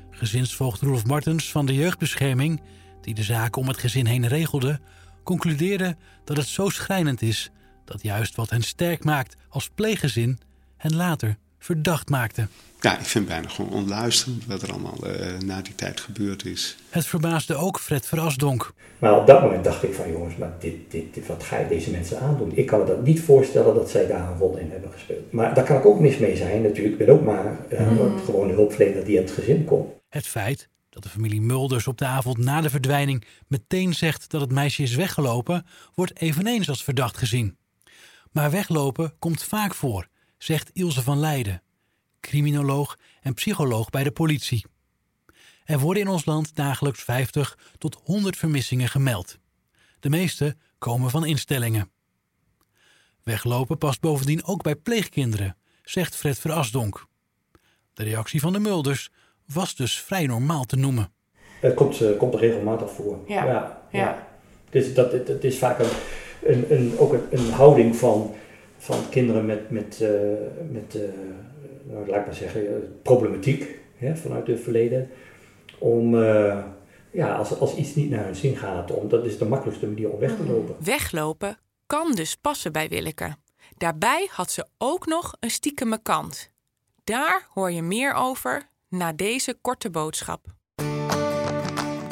Gezinsvoogd 0.10 0.81
Rolf 0.81 1.05
Martens 1.05 1.51
van 1.51 1.65
de 1.65 1.74
jeugdbescherming, 1.74 2.62
die 3.01 3.13
de 3.13 3.24
zaken 3.24 3.62
om 3.62 3.67
het 3.67 3.77
gezin 3.77 4.05
heen 4.05 4.27
regelde, 4.27 4.79
concludeerde 5.27 5.96
dat 6.24 6.38
het 6.38 6.48
zo 6.48 6.69
schrijnend 6.69 7.22
is 7.22 7.51
dat 7.86 8.01
juist 8.01 8.36
wat 8.36 8.50
hen 8.50 8.62
sterk 8.62 9.03
maakt 9.03 9.36
als 9.50 9.69
pleeggezin 9.75 10.39
hen 10.77 10.96
later 10.96 11.38
verdacht 11.60 12.10
maakte. 12.10 12.48
Ja, 12.81 13.00
ik 13.00 13.05
vind 13.05 13.27
bijna 13.27 13.48
gewoon 13.48 13.72
onluisterend 13.72 14.46
wat 14.46 14.62
er 14.62 14.72
allemaal 14.72 14.98
uh, 15.03 15.39
na 15.46 15.62
die 15.62 15.75
tijd 15.75 16.00
gebeurd 16.00 16.46
is. 16.46 16.77
Het 16.89 17.05
verbaasde 17.05 17.55
ook 17.55 17.79
Fred 17.79 18.05
Verasdonk. 18.05 18.74
Maar 19.00 19.19
op 19.19 19.27
dat 19.27 19.41
moment 19.41 19.63
dacht 19.63 19.84
ik 19.84 19.93
van 19.93 20.12
jongens, 20.12 20.36
maar 20.36 20.53
dit, 20.60 20.75
dit, 20.89 21.13
dit, 21.13 21.27
wat 21.27 21.43
ga 21.43 21.57
je 21.57 21.67
deze 21.67 21.91
mensen 21.91 22.19
aandoen? 22.19 22.51
Ik 22.55 22.65
kan 22.65 22.79
me 22.79 22.86
dat 22.86 23.03
niet 23.03 23.22
voorstellen 23.22 23.75
dat 23.75 23.89
zij 23.89 24.07
daar 24.07 24.31
een 24.31 24.38
rol 24.38 24.57
in 24.57 24.72
hebben 24.72 24.91
gespeeld. 24.91 25.31
Maar 25.31 25.53
daar 25.53 25.63
kan 25.63 25.77
ik 25.77 25.86
ook 25.86 26.00
mis 26.00 26.17
mee 26.17 26.36
zijn 26.36 26.62
natuurlijk. 26.62 27.00
Ik 27.00 27.05
ben 27.05 27.15
ook 27.15 27.24
maar 27.24 27.57
uh, 27.74 27.91
mm. 27.91 28.19
gewoon 28.25 28.50
een 28.50 28.55
hulpverlener 28.55 29.05
die 29.05 29.15
in 29.15 29.22
het 29.22 29.31
gezin 29.31 29.65
komt. 29.65 29.89
Het 30.10 30.27
feit 30.27 30.69
dat 30.97 31.11
de 31.11 31.19
familie 31.19 31.41
Mulders 31.41 31.87
op 31.87 31.97
de 31.97 32.05
avond 32.05 32.37
na 32.37 32.61
de 32.61 32.69
verdwijning 32.69 33.25
meteen 33.47 33.93
zegt 33.93 34.29
dat 34.29 34.41
het 34.41 34.51
meisje 34.51 34.83
is 34.83 34.95
weggelopen, 34.95 35.65
wordt 35.93 36.19
eveneens 36.19 36.69
als 36.69 36.83
verdacht 36.83 37.17
gezien. 37.17 37.57
Maar 38.31 38.51
weglopen 38.51 39.19
komt 39.19 39.43
vaak 39.43 39.73
voor, 39.73 40.07
zegt 40.37 40.69
Ilse 40.73 41.01
van 41.01 41.19
Leiden, 41.19 41.61
criminoloog 42.19 42.97
en 43.21 43.33
psycholoog 43.33 43.89
bij 43.89 44.03
de 44.03 44.11
politie. 44.11 44.65
Er 45.63 45.79
worden 45.79 46.03
in 46.03 46.09
ons 46.09 46.25
land 46.25 46.55
dagelijks 46.55 47.03
50 47.03 47.57
tot 47.77 47.99
100 48.03 48.37
vermissingen 48.37 48.89
gemeld. 48.89 49.37
De 49.99 50.09
meeste 50.09 50.55
komen 50.77 51.09
van 51.09 51.25
instellingen. 51.25 51.91
Weglopen 53.23 53.77
past 53.77 53.99
bovendien 53.99 54.43
ook 54.43 54.63
bij 54.63 54.75
pleegkinderen, 54.75 55.57
zegt 55.83 56.15
Fred 56.15 56.39
Verasdonk. 56.39 57.05
De 57.93 58.03
reactie 58.03 58.39
van 58.39 58.53
de 58.53 58.59
Mulders 58.59 59.09
was 59.53 59.75
dus 59.75 60.01
vrij 60.01 60.25
normaal 60.25 60.63
te 60.63 60.75
noemen. 60.75 61.11
Het 61.59 61.73
komt, 61.73 62.01
uh, 62.01 62.17
komt 62.17 62.33
er 62.33 62.39
regelmatig 62.39 62.91
voor. 62.91 63.17
Ja. 63.27 63.45
ja, 63.45 63.81
ja. 63.91 64.27
Dus 64.69 64.93
dat, 64.93 65.11
het, 65.11 65.43
is 65.43 65.57
vaak 65.57 65.79
een, 65.79 65.89
een, 66.43 66.65
een 66.69 66.97
ook 66.97 67.13
een, 67.13 67.23
een, 67.29 67.51
houding 67.51 67.95
van, 67.95 68.33
van 68.77 69.09
kinderen 69.09 69.45
met, 69.45 69.69
met, 69.69 69.99
uh, 70.01 70.09
met 70.71 70.95
uh, 70.95 71.01
nou, 71.83 72.07
laat 72.07 72.19
ik 72.19 72.25
maar 72.25 72.35
zeggen, 72.35 72.99
problematiek 73.01 73.79
hè, 73.95 74.15
vanuit 74.15 74.47
het 74.47 74.59
verleden. 74.59 75.09
Om, 75.77 76.15
ja, 77.11 77.35
als, 77.35 77.59
als 77.59 77.75
iets 77.75 77.95
niet 77.95 78.09
naar 78.09 78.25
hun 78.25 78.35
zin 78.35 78.55
gaat, 78.55 78.91
om, 78.91 79.09
dat 79.09 79.25
is 79.25 79.37
de 79.37 79.45
makkelijkste 79.45 79.87
manier 79.87 80.09
om 80.09 80.19
weg 80.19 80.35
te 80.35 80.45
lopen. 80.45 80.75
Weglopen 80.79 81.57
kan 81.85 82.11
dus 82.15 82.35
passen 82.35 82.71
bij 82.71 82.87
Willeke. 82.87 83.35
Daarbij 83.77 84.27
had 84.31 84.51
ze 84.51 84.65
ook 84.77 85.05
nog 85.05 85.35
een 85.39 85.51
stiekeme 85.51 85.99
kant. 86.01 86.51
Daar 87.03 87.47
hoor 87.53 87.71
je 87.71 87.81
meer 87.81 88.13
over 88.13 88.69
na 88.89 89.13
deze 89.13 89.58
korte 89.62 89.89
boodschap. 89.89 90.46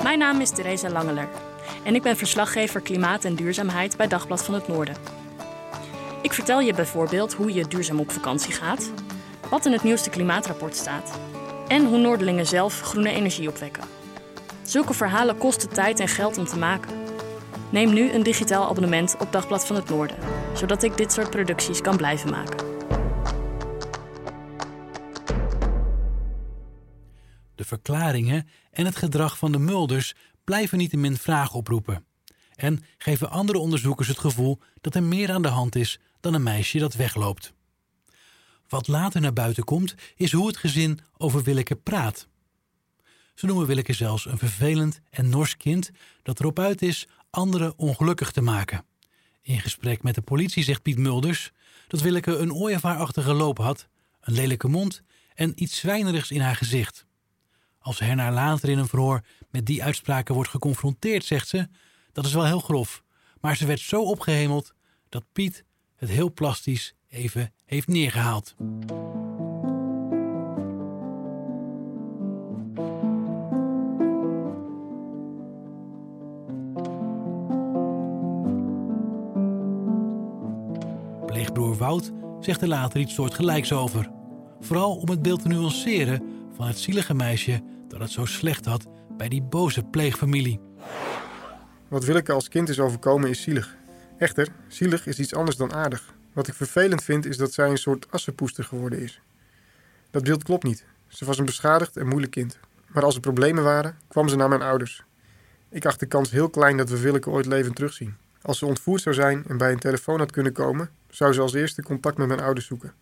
Mijn 0.04 0.20
naam 0.20 0.42
is 0.42 0.50
Theresa 0.50 0.90
Langeler 0.90 1.30
en 1.84 1.96
ik 1.96 2.02
ben 2.02 2.18
verslaggever 2.18 2.82
Klimaat 2.82 3.26
en 3.26 3.36
Duurzaamheid 3.36 3.98
bij 3.98 4.08
Dagblad 4.08 4.44
van 4.44 4.54
het 4.54 4.68
Noorden. 4.68 4.96
Ik 6.22 6.34
vertel 6.34 6.60
je 6.60 6.74
bijvoorbeeld 6.74 7.34
hoe 7.34 7.54
je 7.54 7.68
duurzaam 7.68 8.00
op 8.00 8.12
vakantie 8.12 8.54
gaat, 8.54 8.92
wat 9.50 9.66
in 9.66 9.72
het 9.72 9.84
nieuwste 9.84 10.10
klimaatrapport 10.10 10.76
staat 10.76 11.20
en 11.68 11.86
hoe 11.86 11.98
Noordelingen 11.98 12.46
zelf 12.46 12.82
groene 12.82 13.10
energie 13.10 13.50
opwekken. 13.50 13.84
Zulke 14.64 14.94
verhalen 14.94 15.38
kosten 15.38 15.70
tijd 15.70 16.00
en 16.00 16.08
geld 16.08 16.38
om 16.38 16.46
te 16.46 16.58
maken. 16.58 17.04
Neem 17.70 17.94
nu 17.94 18.12
een 18.12 18.24
digitaal 18.24 18.70
abonnement 18.70 19.16
op 19.20 19.32
Dagblad 19.32 19.68
van 19.68 19.76
het 19.76 19.90
Noorden, 19.90 20.18
zodat 20.54 20.84
ik 20.84 20.98
dit 20.98 21.12
soort 21.12 21.30
producties 21.30 21.82
kan 21.82 21.98
blijven 21.98 22.30
maken. 22.30 22.75
De 27.56 27.66
verklaringen 27.66 28.48
en 28.72 28.86
het 28.86 28.96
gedrag 28.96 29.38
van 29.38 29.52
de 29.52 29.60
Mulders 29.60 30.14
blijven 30.44 30.78
niettemin 30.78 31.18
vragen 31.18 31.56
oproepen. 31.56 32.06
En 32.56 32.84
geven 32.98 33.30
andere 33.30 33.58
onderzoekers 33.60 34.08
het 34.08 34.20
gevoel 34.20 34.60
dat 34.82 34.96
er 34.96 35.04
meer 35.04 35.32
aan 35.32 35.42
de 35.42 35.48
hand 35.48 35.76
is 35.76 36.00
dan 36.20 36.34
een 36.34 36.44
meisje 36.44 36.78
dat 36.78 36.94
wegloopt. 36.94 37.54
Wat 38.68 38.88
later 38.88 39.22
naar 39.22 39.34
buiten 39.34 39.64
komt, 39.64 39.96
is 40.16 40.32
hoe 40.32 40.48
het 40.48 40.58
gezin 40.58 41.00
over 41.18 41.44
Willeke 41.44 41.76
praat. 41.76 42.28
Ze 43.34 43.46
noemen 43.46 43.68
Willeke 43.68 43.94
zelfs 43.94 44.26
een 44.26 44.38
vervelend 44.38 45.00
en 45.10 45.30
nors 45.30 45.58
kind 45.58 45.92
dat 46.24 46.40
erop 46.40 46.60
uit 46.60 46.82
is 46.82 47.08
anderen 47.30 47.78
ongelukkig 47.78 48.32
te 48.32 48.42
maken. 48.42 48.86
In 49.42 49.60
gesprek 49.60 50.04
met 50.04 50.16
de 50.16 50.22
politie 50.22 50.64
zegt 50.64 50.82
Piet 50.82 50.98
Mulders 50.98 51.52
dat 51.88 52.02
Willeke 52.02 52.38
een 52.38 52.54
ooievaarsachtige 52.54 53.34
loop 53.34 53.58
had, 53.58 53.88
een 54.22 54.34
lelijke 54.34 54.68
mond 54.68 55.02
en 55.34 55.52
iets 55.56 55.78
zwijnerigs 55.78 56.32
in 56.32 56.42
haar 56.42 56.56
gezicht. 56.56 57.06
Als 57.86 58.00
Herna 58.00 58.32
later 58.32 58.70
in 58.70 58.78
een 58.78 58.88
verhoor 58.88 59.22
met 59.50 59.66
die 59.66 59.84
uitspraken 59.84 60.36
wordt 60.36 60.50
geconfronteerd, 60.50 61.26
zegt 61.26 61.48
ze: 61.48 61.68
dat 62.12 62.26
is 62.26 62.34
wel 62.34 62.46
heel 62.46 62.60
grof. 62.60 63.04
Maar 63.42 63.56
ze 63.56 63.66
werd 63.66 63.80
zo 63.80 64.04
opgehemeld 64.04 64.74
dat 65.10 65.24
Piet 65.34 65.66
het 65.96 66.10
heel 66.10 66.34
plastisch 66.34 66.96
even 67.08 67.54
heeft 67.66 67.88
neergehaald. 67.88 68.56
Pleegbroer 81.26 81.78
Wout 81.78 82.12
zegt 82.40 82.62
er 82.62 82.68
later 82.68 83.00
iets 83.00 83.14
soortgelijks 83.14 83.72
over. 83.72 84.12
Vooral 84.60 84.96
om 84.96 85.10
het 85.10 85.22
beeld 85.22 85.42
te 85.42 85.48
nuanceren 85.48 86.22
van 86.54 86.68
het 86.68 86.80
zielige 86.80 87.14
meisje 87.14 87.62
dat 87.88 88.00
het 88.00 88.12
zo 88.12 88.26
slecht 88.26 88.66
had 88.66 88.88
bij 89.18 89.30
die 89.30 89.42
boze 89.42 89.84
pleegfamilie. 89.84 90.60
Wat 91.88 92.06
Willeke 92.06 92.32
als 92.32 92.48
kind 92.48 92.70
is 92.70 92.80
overkomen 92.80 93.30
is 93.30 93.42
zielig. 93.42 93.76
Echter, 94.18 94.48
zielig 94.68 95.08
is 95.08 95.20
iets 95.20 95.34
anders 95.34 95.58
dan 95.58 95.74
aardig. 95.74 96.14
Wat 96.34 96.48
ik 96.48 96.54
vervelend 96.54 97.04
vind 97.04 97.26
is 97.26 97.38
dat 97.38 97.54
zij 97.54 97.70
een 97.70 97.78
soort 97.78 98.12
assenpoester 98.12 98.64
geworden 98.64 99.02
is. 99.02 99.22
Dat 100.12 100.24
beeld 100.24 100.44
klopt 100.44 100.64
niet. 100.64 100.86
Ze 101.08 101.26
was 101.26 101.38
een 101.38 101.46
beschadigd 101.46 101.98
en 101.98 102.08
moeilijk 102.08 102.32
kind. 102.32 102.60
Maar 102.88 103.04
als 103.04 103.16
er 103.16 103.22
problemen 103.22 103.64
waren, 103.64 103.98
kwam 104.08 104.28
ze 104.28 104.36
naar 104.36 104.50
mijn 104.50 104.62
ouders. 104.62 105.04
Ik 105.70 105.86
acht 105.86 106.00
de 106.00 106.06
kans 106.06 106.32
heel 106.32 106.50
klein 106.50 106.78
dat 106.78 106.90
we 106.90 107.00
Willeke 107.00 107.30
ooit 107.30 107.46
levend 107.46 107.76
terugzien. 107.76 108.16
Als 108.42 108.58
ze 108.58 108.66
ontvoerd 108.66 109.02
zou 109.02 109.16
zijn 109.16 109.44
en 109.48 109.58
bij 109.58 109.72
een 109.72 109.80
telefoon 109.80 110.20
had 110.20 110.32
kunnen 110.32 110.54
komen, 110.54 110.90
zou 111.10 111.34
ze 111.34 111.42
als 111.42 111.54
eerste 111.54 111.84
contact 111.84 112.18
met 112.18 112.28
mijn 112.28 112.40
ouders 112.40 112.66
zoeken. 112.66 112.94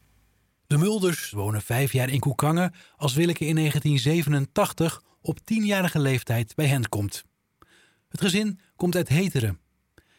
De 0.68 0.78
Mulders 0.78 1.32
wonen 1.32 1.62
vijf 1.62 1.92
jaar 1.92 2.10
in 2.10 2.20
Koekangen 2.20 2.74
als 2.96 3.14
Willeke 3.14 3.46
in 3.46 3.56
1987 3.56 5.04
op 5.22 5.40
tienjarige 5.44 6.00
leeftijd 6.00 6.56
bij 6.56 6.68
hen 6.68 6.90
komt. 6.90 7.24
Het 8.10 8.22
gezin 8.22 8.60
komt 8.76 8.96
uit 8.96 9.10
Heteren. 9.10 9.60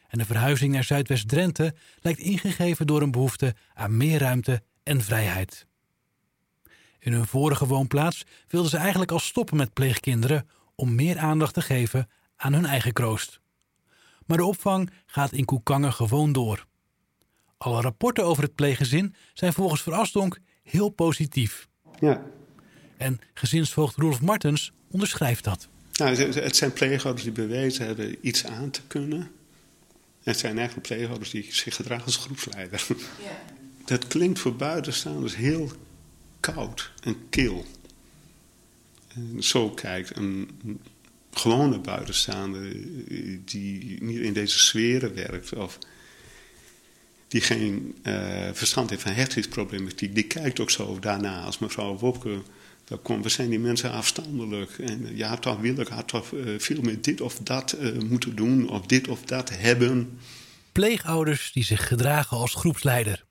En 0.08 0.18
de 0.18 0.24
verhuizing 0.24 0.72
naar 0.72 0.84
Zuidwest-Drenthe 0.84 1.74
lijkt 2.00 2.18
ingegeven 2.18 2.86
door 2.86 3.02
een 3.02 3.10
behoefte 3.10 3.54
aan 3.74 3.96
meer 3.96 4.18
ruimte 4.18 4.62
en 4.82 5.00
vrijheid. 5.00 5.66
In 6.98 7.12
hun 7.12 7.26
vorige 7.26 7.66
woonplaats 7.66 8.24
wilden 8.48 8.70
ze 8.70 8.76
eigenlijk 8.76 9.10
al 9.10 9.18
stoppen 9.18 9.56
met 9.56 9.72
pleegkinderen 9.72 10.48
om 10.74 10.94
meer 10.94 11.18
aandacht 11.18 11.54
te 11.54 11.62
geven 11.62 12.10
aan 12.36 12.52
hun 12.52 12.66
eigen 12.66 12.92
kroost. 12.92 13.40
Maar 14.26 14.36
de 14.36 14.44
opvang 14.44 14.90
gaat 15.06 15.32
in 15.32 15.44
Koekangen 15.44 15.92
gewoon 15.92 16.32
door. 16.32 16.66
Alle 17.58 17.80
rapporten 17.80 18.24
over 18.24 18.42
het 18.42 18.54
pleeggezin 18.54 19.14
zijn 19.34 19.52
volgens 19.52 19.82
Verasdonk 19.82 20.38
heel 20.62 20.88
positief. 20.88 21.68
Ja. 22.00 22.22
En 22.96 23.20
gezinsvoogd 23.34 23.96
Rolf 23.96 24.20
Martens 24.20 24.72
onderschrijft 24.90 25.44
dat. 25.44 25.68
Nou, 25.92 26.16
het 26.16 26.56
zijn 26.56 26.72
pleegouders 26.72 27.24
die 27.24 27.32
bewezen 27.32 27.86
hebben 27.86 28.16
iets 28.20 28.44
aan 28.44 28.70
te 28.70 28.80
kunnen. 28.86 29.30
Het 30.22 30.38
zijn 30.38 30.58
eigenlijk 30.58 30.86
pleegouders 30.86 31.30
die 31.30 31.46
zich 31.50 31.74
gedragen 31.74 32.04
als 32.04 32.16
groepsleider. 32.16 32.86
Ja. 33.22 33.42
Dat 33.84 34.06
klinkt 34.06 34.38
voor 34.38 34.56
buitenstaanders 34.56 35.36
heel 35.36 35.70
koud 36.40 36.92
en 37.02 37.28
kil. 37.28 37.64
En 39.08 39.42
zo 39.42 39.70
kijkt 39.70 40.16
een 40.16 40.50
gewone 41.30 41.78
buitenstaande 41.78 42.70
die 43.44 44.02
niet 44.02 44.20
in 44.20 44.32
deze 44.32 44.58
sferen 44.58 45.14
werkt 45.14 45.54
of 45.54 45.78
die 47.34 47.42
geen 47.42 47.96
uh, 48.02 48.14
verstand 48.52 48.90
heeft 48.90 49.02
van 49.02 49.12
hechtingsproblematiek, 49.12 50.14
die 50.14 50.24
kijkt 50.24 50.60
ook 50.60 50.70
zo 50.70 50.98
daarna 50.98 51.42
als 51.42 51.58
mevrouw 51.58 51.96
Wopke. 51.96 52.42
Dan 52.84 53.02
komt, 53.02 53.24
we 53.24 53.28
zijn 53.28 53.50
die 53.50 53.58
mensen 53.58 53.92
afstandelijk. 53.92 54.78
En 54.78 55.16
ja, 55.16 55.36
toch 55.36 55.60
wil 55.60 55.80
ik 55.80 55.88
had 55.88 56.08
toch 56.08 56.30
uh, 56.32 56.58
veel 56.58 56.82
meer 56.82 57.02
dit 57.02 57.20
of 57.20 57.38
dat 57.38 57.76
moeten 58.08 58.36
doen, 58.36 58.68
of 58.68 58.86
dit 58.86 59.08
of 59.08 59.22
dat 59.22 59.50
hebben. 59.50 60.18
Pleegouders 60.72 61.52
die 61.52 61.64
zich 61.64 61.88
gedragen 61.88 62.36
als 62.36 62.54
groepsleider. 62.54 63.24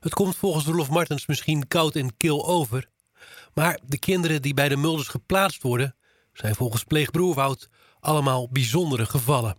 Het 0.00 0.14
komt 0.14 0.36
volgens 0.36 0.64
Rolf 0.64 0.90
Martens 0.90 1.26
misschien 1.26 1.68
koud 1.68 1.94
en 1.94 2.16
kil 2.16 2.46
over. 2.46 2.88
Maar 3.54 3.78
de 3.86 3.98
kinderen 3.98 4.42
die 4.42 4.54
bij 4.54 4.68
de 4.68 4.76
Mulders 4.76 5.08
geplaatst 5.08 5.62
worden, 5.62 5.94
zijn 6.32 6.54
volgens 6.54 6.84
pleegbroerwoud 6.84 7.68
allemaal 8.00 8.48
bijzondere 8.50 9.06
gevallen. 9.06 9.56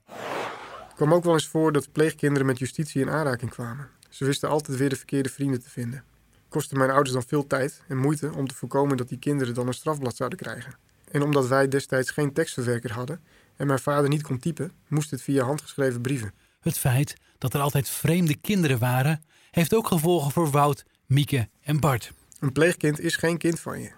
Het 0.94 1.02
kwam 1.02 1.14
ook 1.14 1.24
wel 1.24 1.34
eens 1.34 1.48
voor 1.48 1.72
dat 1.72 1.92
pleegkinderen 1.92 2.48
met 2.48 2.60
justitie 2.60 3.02
in 3.02 3.10
aanraking 3.10 3.52
kwamen. 3.52 3.90
Ze 4.10 4.26
wisten 4.26 4.50
altijd 4.50 4.78
weer 4.78 4.90
de 4.90 4.96
verkeerde 4.96 5.30
vrienden 5.30 5.62
te 5.62 5.70
vinden. 5.70 6.04
Het 6.32 6.50
kostte 6.50 6.76
mijn 6.76 6.90
ouders 6.90 7.12
dan 7.12 7.24
veel 7.24 7.48
tijd 7.48 7.82
en 7.88 7.98
moeite 7.98 8.32
om 8.34 8.48
te 8.48 8.56
voorkomen 8.56 8.98
dat 8.98 9.10
die 9.10 9.18
kinderen 9.18 9.54
dan 9.54 9.68
een 9.68 9.74
strafblad 9.74 10.16
zouden 10.16 10.40
krijgen. 10.40 10.76
En 11.12 11.22
omdat 11.22 11.48
wij 11.48 11.68
destijds 11.68 12.12
geen 12.12 12.34
tekstverwerker 12.34 12.92
hadden 12.92 13.22
en 13.56 13.68
mijn 13.68 13.80
vader 13.80 14.10
niet 14.10 14.24
kon 14.24 14.40
typen, 14.40 14.72
moest 14.88 15.12
het 15.12 15.22
via 15.22 15.44
handgeschreven 15.44 16.02
brieven. 16.02 16.34
Het 16.60 16.78
feit 16.78 17.16
dat 17.38 17.54
er 17.54 17.62
altijd 17.62 17.90
vreemde 17.90 18.36
kinderen 18.36 18.80
waren, 18.80 19.24
heeft 19.52 19.74
ook 19.74 19.88
gevolgen 19.88 20.32
voor 20.32 20.52
Wout, 20.52 20.86
Mieke 21.06 21.50
en 21.62 21.80
Bart. 21.80 22.14
Een 22.40 22.52
pleegkind 22.52 23.00
is 23.00 23.16
geen 23.16 23.38
kind 23.38 23.60
van 23.60 23.82
je. 23.82 23.92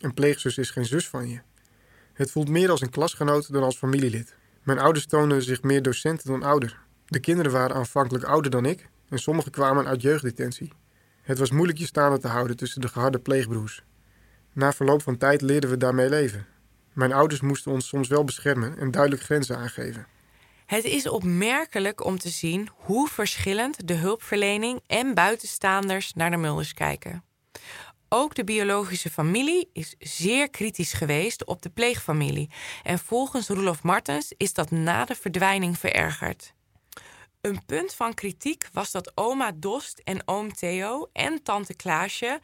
Een 0.00 0.14
pleegzus 0.14 0.58
is 0.58 0.70
geen 0.70 0.86
zus 0.86 1.08
van 1.08 1.28
je. 1.28 1.40
Het 2.12 2.30
voelt 2.30 2.48
meer 2.48 2.70
als 2.70 2.80
een 2.80 2.90
klasgenoot 2.90 3.52
dan 3.52 3.62
als 3.62 3.76
familielid. 3.76 4.36
Mijn 4.68 4.80
ouders 4.80 5.06
toonden 5.06 5.42
zich 5.42 5.62
meer 5.62 5.82
docenten 5.82 6.26
dan 6.26 6.42
ouder. 6.42 6.78
De 7.06 7.20
kinderen 7.20 7.52
waren 7.52 7.76
aanvankelijk 7.76 8.24
ouder 8.24 8.50
dan 8.50 8.64
ik 8.64 8.88
en 9.08 9.18
sommigen 9.18 9.50
kwamen 9.50 9.86
uit 9.86 10.02
jeugddetentie. 10.02 10.72
Het 11.22 11.38
was 11.38 11.50
moeilijk 11.50 11.78
je 11.78 11.86
staande 11.86 12.18
te 12.18 12.28
houden 12.28 12.56
tussen 12.56 12.80
de 12.80 12.88
geharde 12.88 13.18
pleegbroers. 13.18 13.82
Na 14.52 14.72
verloop 14.72 15.02
van 15.02 15.16
tijd 15.16 15.42
leerden 15.42 15.70
we 15.70 15.76
daarmee 15.76 16.08
leven. 16.08 16.46
Mijn 16.92 17.12
ouders 17.12 17.40
moesten 17.40 17.72
ons 17.72 17.88
soms 17.88 18.08
wel 18.08 18.24
beschermen 18.24 18.78
en 18.78 18.90
duidelijk 18.90 19.22
grenzen 19.22 19.56
aangeven. 19.56 20.06
Het 20.66 20.84
is 20.84 21.08
opmerkelijk 21.08 22.04
om 22.04 22.18
te 22.18 22.28
zien 22.28 22.68
hoe 22.74 23.08
verschillend 23.08 23.88
de 23.88 23.94
hulpverlening 23.94 24.80
en 24.86 25.14
buitenstaanders 25.14 26.14
naar 26.14 26.30
de 26.30 26.36
Mulders 26.36 26.74
kijken. 26.74 27.22
Ook 28.08 28.34
de 28.34 28.44
biologische 28.44 29.10
familie 29.10 29.70
is 29.72 29.94
zeer 29.98 30.50
kritisch 30.50 30.92
geweest 30.92 31.44
op 31.44 31.62
de 31.62 31.70
pleegfamilie. 31.70 32.50
En 32.82 32.98
volgens 32.98 33.48
Roelof 33.48 33.82
Martens 33.82 34.32
is 34.36 34.52
dat 34.52 34.70
na 34.70 35.04
de 35.04 35.14
verdwijning 35.14 35.78
verergerd. 35.78 36.54
Een 37.40 37.64
punt 37.66 37.94
van 37.94 38.14
kritiek 38.14 38.68
was 38.72 38.90
dat 38.90 39.12
oma 39.14 39.52
Dost 39.52 40.00
en 40.04 40.22
oom 40.28 40.52
Theo 40.52 41.08
en 41.12 41.42
tante 41.42 41.74
Klaasje 41.74 42.40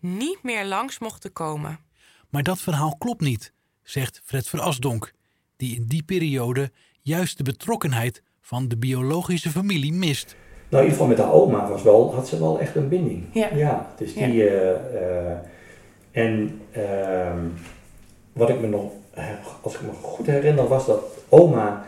niet 0.00 0.42
meer 0.42 0.64
langs 0.64 0.98
mochten 0.98 1.32
komen. 1.32 1.80
Maar 2.28 2.42
dat 2.42 2.60
verhaal 2.60 2.96
klopt 2.96 3.20
niet, 3.20 3.52
zegt 3.82 4.20
Fred 4.24 4.48
Verasdonk, 4.48 5.12
die 5.56 5.76
in 5.76 5.86
die 5.86 6.02
periode 6.02 6.72
juist 7.00 7.36
de 7.36 7.42
betrokkenheid 7.42 8.22
van 8.40 8.68
de 8.68 8.76
biologische 8.76 9.50
familie 9.50 9.92
mist. 9.92 10.36
Nou, 10.68 10.84
in 10.84 10.90
ieder 10.90 10.90
geval 10.90 11.06
met 11.06 11.18
haar 11.18 11.32
oma 11.32 11.68
was 11.68 11.82
wel, 11.82 12.14
had 12.14 12.28
ze 12.28 12.38
wel 12.38 12.60
echt 12.60 12.74
een 12.74 12.88
binding. 12.88 13.24
Ja. 13.32 13.48
ja 13.54 13.86
dus 13.96 14.14
die. 14.14 14.34
Ja. 14.34 14.44
Uh, 14.44 14.60
uh, 14.60 15.32
en 16.10 16.60
uh, 16.76 16.82
wat 18.32 18.48
ik 18.48 18.60
me 18.60 18.66
nog, 18.66 18.90
als 19.62 19.74
ik 19.74 19.80
me 19.80 19.92
goed 20.02 20.26
herinner, 20.26 20.68
was 20.68 20.86
dat 20.86 21.00
oma 21.28 21.84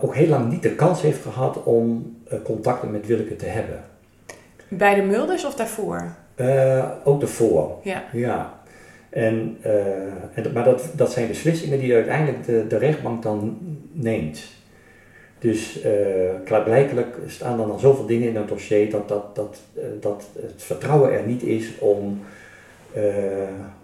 ook 0.00 0.14
heel 0.14 0.28
lang 0.28 0.50
niet 0.50 0.62
de 0.62 0.74
kans 0.74 1.02
heeft 1.02 1.22
gehad 1.22 1.62
om 1.62 2.16
contacten 2.44 2.90
met 2.90 3.06
Willeke 3.06 3.36
te 3.36 3.46
hebben. 3.46 3.80
Bij 4.68 4.94
de 4.94 5.02
Mulders 5.02 5.44
of 5.44 5.54
daarvoor? 5.54 6.14
ook 7.04 7.20
daarvoor. 7.20 7.78
Ja. 7.82 8.02
ja. 8.12 8.54
En, 9.10 9.58
en, 10.34 10.52
maar 10.52 10.64
dat, 10.64 10.90
dat 10.92 11.12
zijn 11.12 11.28
beslissingen 11.28 11.78
die 11.78 11.94
uiteindelijk 11.94 12.44
de, 12.44 12.66
de 12.68 12.76
rechtbank 12.76 13.22
dan 13.22 13.58
neemt. 13.92 14.42
Dus 15.44 15.84
uh, 15.84 15.90
klaarblijkelijk 16.44 17.16
staan 17.26 17.56
dan 17.56 17.70
al 17.70 17.78
zoveel 17.78 18.06
dingen 18.06 18.28
in 18.28 18.36
het 18.36 18.48
dossier 18.48 18.90
dat, 18.90 19.08
dat, 19.08 19.34
dat, 19.34 19.60
uh, 19.74 19.82
dat 20.00 20.24
het 20.40 20.62
vertrouwen 20.62 21.12
er 21.12 21.26
niet 21.26 21.42
is 21.42 21.78
om, 21.78 22.20
uh, 22.96 23.02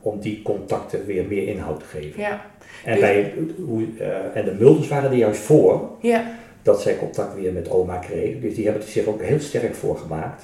om 0.01 0.20
die 0.20 0.42
contacten 0.42 1.07
weer 1.07 1.25
meer 1.25 1.46
inhoud 1.46 1.81
te 1.81 1.87
geven. 1.87 2.20
Ja. 2.20 2.46
En, 2.85 2.92
dus... 2.92 3.01
bij, 3.01 3.33
hoe, 3.64 3.87
en 4.35 4.44
de 4.44 4.55
Mulders 4.59 4.88
waren 4.88 5.11
er 5.11 5.16
juist 5.16 5.40
voor 5.40 5.90
ja. 6.01 6.31
dat 6.62 6.83
zij 6.83 6.96
contact 6.96 7.35
weer 7.35 7.53
met 7.53 7.70
oma 7.70 7.96
kregen. 7.96 8.40
Dus 8.40 8.55
die 8.55 8.64
hebben 8.64 8.83
zich 8.83 9.07
ook 9.07 9.23
heel 9.23 9.40
sterk 9.40 9.75
voor 9.75 9.96
gemaakt. 9.96 10.42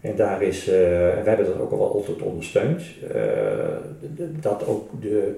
En 0.00 0.16
daar 0.16 0.42
is, 0.42 0.64
wij 0.64 1.22
hebben 1.24 1.46
dat 1.46 1.60
ook 1.60 1.72
al 1.72 1.78
wel 1.78 1.92
altijd 1.92 2.22
ondersteund, 2.22 2.82
dat 4.40 4.66
ook 4.66 4.88
de 5.00 5.34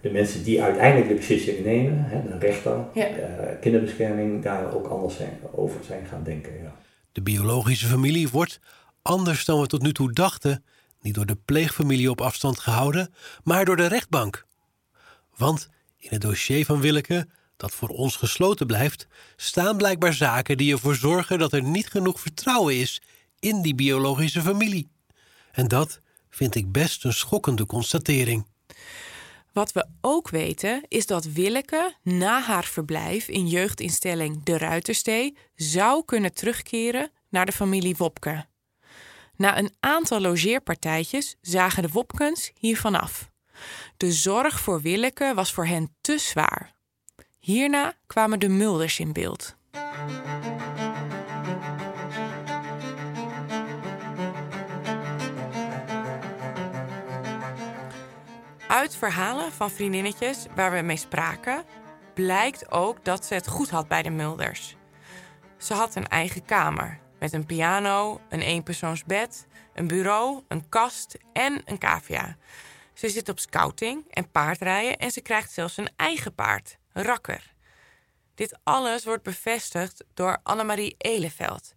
de 0.00 0.10
mensen 0.10 0.44
die 0.44 0.62
uiteindelijk 0.62 1.08
de 1.08 1.14
beslissingen 1.14 1.62
nemen, 1.62 2.04
hè, 2.04 2.22
de 2.22 2.38
rechter, 2.38 2.84
ja. 2.94 3.08
uh, 3.08 3.60
kinderbescherming, 3.60 4.42
daar 4.42 4.74
ook 4.74 4.86
anders 4.86 5.16
zijn, 5.16 5.38
over 5.52 5.84
zijn 5.84 6.06
gaan 6.06 6.22
denken. 6.22 6.62
Ja. 6.62 6.76
De 7.12 7.22
biologische 7.22 7.86
familie 7.86 8.28
wordt, 8.28 8.60
anders 9.02 9.44
dan 9.44 9.60
we 9.60 9.66
tot 9.66 9.82
nu 9.82 9.92
toe 9.92 10.12
dachten, 10.12 10.64
niet 11.00 11.14
door 11.14 11.26
de 11.26 11.38
pleegfamilie 11.44 12.10
op 12.10 12.20
afstand 12.20 12.58
gehouden, 12.58 13.14
maar 13.44 13.64
door 13.64 13.76
de 13.76 13.86
rechtbank. 13.86 14.46
Want 15.36 15.68
in 15.98 16.08
het 16.10 16.20
dossier 16.20 16.64
van 16.64 16.80
Willeke, 16.80 17.26
dat 17.56 17.72
voor 17.72 17.88
ons 17.88 18.16
gesloten 18.16 18.66
blijft, 18.66 19.06
staan 19.36 19.76
blijkbaar 19.76 20.14
zaken 20.14 20.56
die 20.56 20.72
ervoor 20.72 20.94
zorgen 20.94 21.38
dat 21.38 21.52
er 21.52 21.62
niet 21.62 21.88
genoeg 21.88 22.20
vertrouwen 22.20 22.76
is 22.76 23.02
in 23.38 23.62
die 23.62 23.74
biologische 23.74 24.40
familie. 24.40 24.88
En 25.52 25.68
dat 25.68 26.00
vind 26.30 26.54
ik 26.54 26.72
best 26.72 27.04
een 27.04 27.12
schokkende 27.12 27.66
constatering. 27.66 28.46
Wat 29.52 29.72
we 29.72 29.86
ook 30.00 30.28
weten 30.28 30.82
is 30.88 31.06
dat 31.06 31.24
Willeke 31.24 31.94
na 32.02 32.40
haar 32.40 32.64
verblijf 32.64 33.28
in 33.28 33.46
jeugdinstelling 33.46 34.42
De 34.44 34.58
Ruiterstee 34.58 35.36
zou 35.54 36.04
kunnen 36.04 36.34
terugkeren 36.34 37.10
naar 37.28 37.46
de 37.46 37.52
familie 37.52 37.96
Wopke. 37.96 38.46
Na 39.36 39.58
een 39.58 39.74
aantal 39.80 40.20
logeerpartijtjes 40.20 41.36
zagen 41.40 41.82
de 41.82 41.88
Wopkens 41.88 42.52
hiervan 42.54 43.00
af. 43.00 43.30
De 43.96 44.12
zorg 44.12 44.60
voor 44.60 44.80
Willeke 44.80 45.32
was 45.34 45.52
voor 45.52 45.66
hen 45.66 45.94
te 46.00 46.18
zwaar. 46.18 46.74
Hierna 47.38 47.94
kwamen 48.06 48.38
de 48.38 48.48
Mulders 48.48 48.98
in 48.98 49.12
beeld. 49.12 49.56
Uit 58.70 58.96
verhalen 58.96 59.52
van 59.52 59.70
vriendinnetjes 59.70 60.46
waar 60.54 60.72
we 60.72 60.80
mee 60.80 60.96
spraken, 60.96 61.64
blijkt 62.14 62.70
ook 62.70 63.04
dat 63.04 63.24
ze 63.24 63.34
het 63.34 63.48
goed 63.48 63.70
had 63.70 63.88
bij 63.88 64.02
de 64.02 64.10
Mulders. 64.10 64.76
Ze 65.58 65.74
had 65.74 65.94
een 65.94 66.08
eigen 66.08 66.44
kamer 66.44 67.00
met 67.18 67.32
een 67.32 67.46
piano, 67.46 68.20
een 68.28 68.40
eenpersoonsbed, 68.40 69.46
een 69.74 69.86
bureau, 69.86 70.42
een 70.48 70.68
kast 70.68 71.18
en 71.32 71.62
een 71.64 71.78
cavia. 71.78 72.36
Ze 72.94 73.08
zit 73.08 73.28
op 73.28 73.38
scouting 73.38 74.04
en 74.10 74.30
paardrijden 74.30 74.96
en 74.98 75.10
ze 75.10 75.20
krijgt 75.20 75.52
zelfs 75.52 75.76
een 75.76 75.90
eigen 75.96 76.34
paard, 76.34 76.78
Rakker. 76.92 77.52
Dit 78.34 78.58
alles 78.62 79.04
wordt 79.04 79.22
bevestigd 79.22 80.04
door 80.14 80.38
Annemarie 80.42 80.94
Eleveld, 80.98 81.74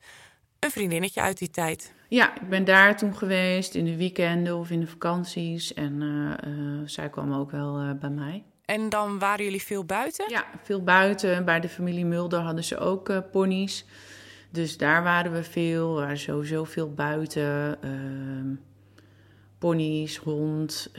een 0.59 0.71
vriendinnetje 0.71 1.21
uit 1.21 1.37
die 1.37 1.49
tijd. 1.49 1.93
Ja, 2.13 2.35
ik 2.35 2.49
ben 2.49 2.63
daar 2.63 2.97
toen 2.97 3.15
geweest 3.15 3.75
in 3.75 3.85
de 3.85 3.97
weekenden 3.97 4.57
of 4.57 4.69
in 4.69 4.79
de 4.79 4.87
vakanties. 4.87 5.73
En 5.73 6.01
uh, 6.01 6.53
uh, 6.53 6.81
zij 6.85 7.09
kwam 7.09 7.33
ook 7.33 7.51
wel 7.51 7.81
uh, 7.81 7.91
bij 7.99 8.09
mij. 8.09 8.43
En 8.65 8.89
dan 8.89 9.19
waren 9.19 9.43
jullie 9.43 9.61
veel 9.61 9.85
buiten? 9.85 10.29
Ja, 10.29 10.45
veel 10.63 10.83
buiten. 10.83 11.45
Bij 11.45 11.59
de 11.59 11.69
familie 11.69 12.05
Mulder 12.05 12.39
hadden 12.39 12.63
ze 12.63 12.77
ook 12.77 13.31
ponies. 13.31 13.85
Dus 14.49 14.77
daar 14.77 15.03
waren 15.03 15.31
we 15.31 15.43
veel. 15.43 15.95
We 15.95 16.01
waren 16.01 16.17
sowieso 16.17 16.63
veel 16.63 16.93
buiten. 16.93 17.77
Uh, 17.83 18.57
ponies, 19.57 20.17
hond, 20.17 20.91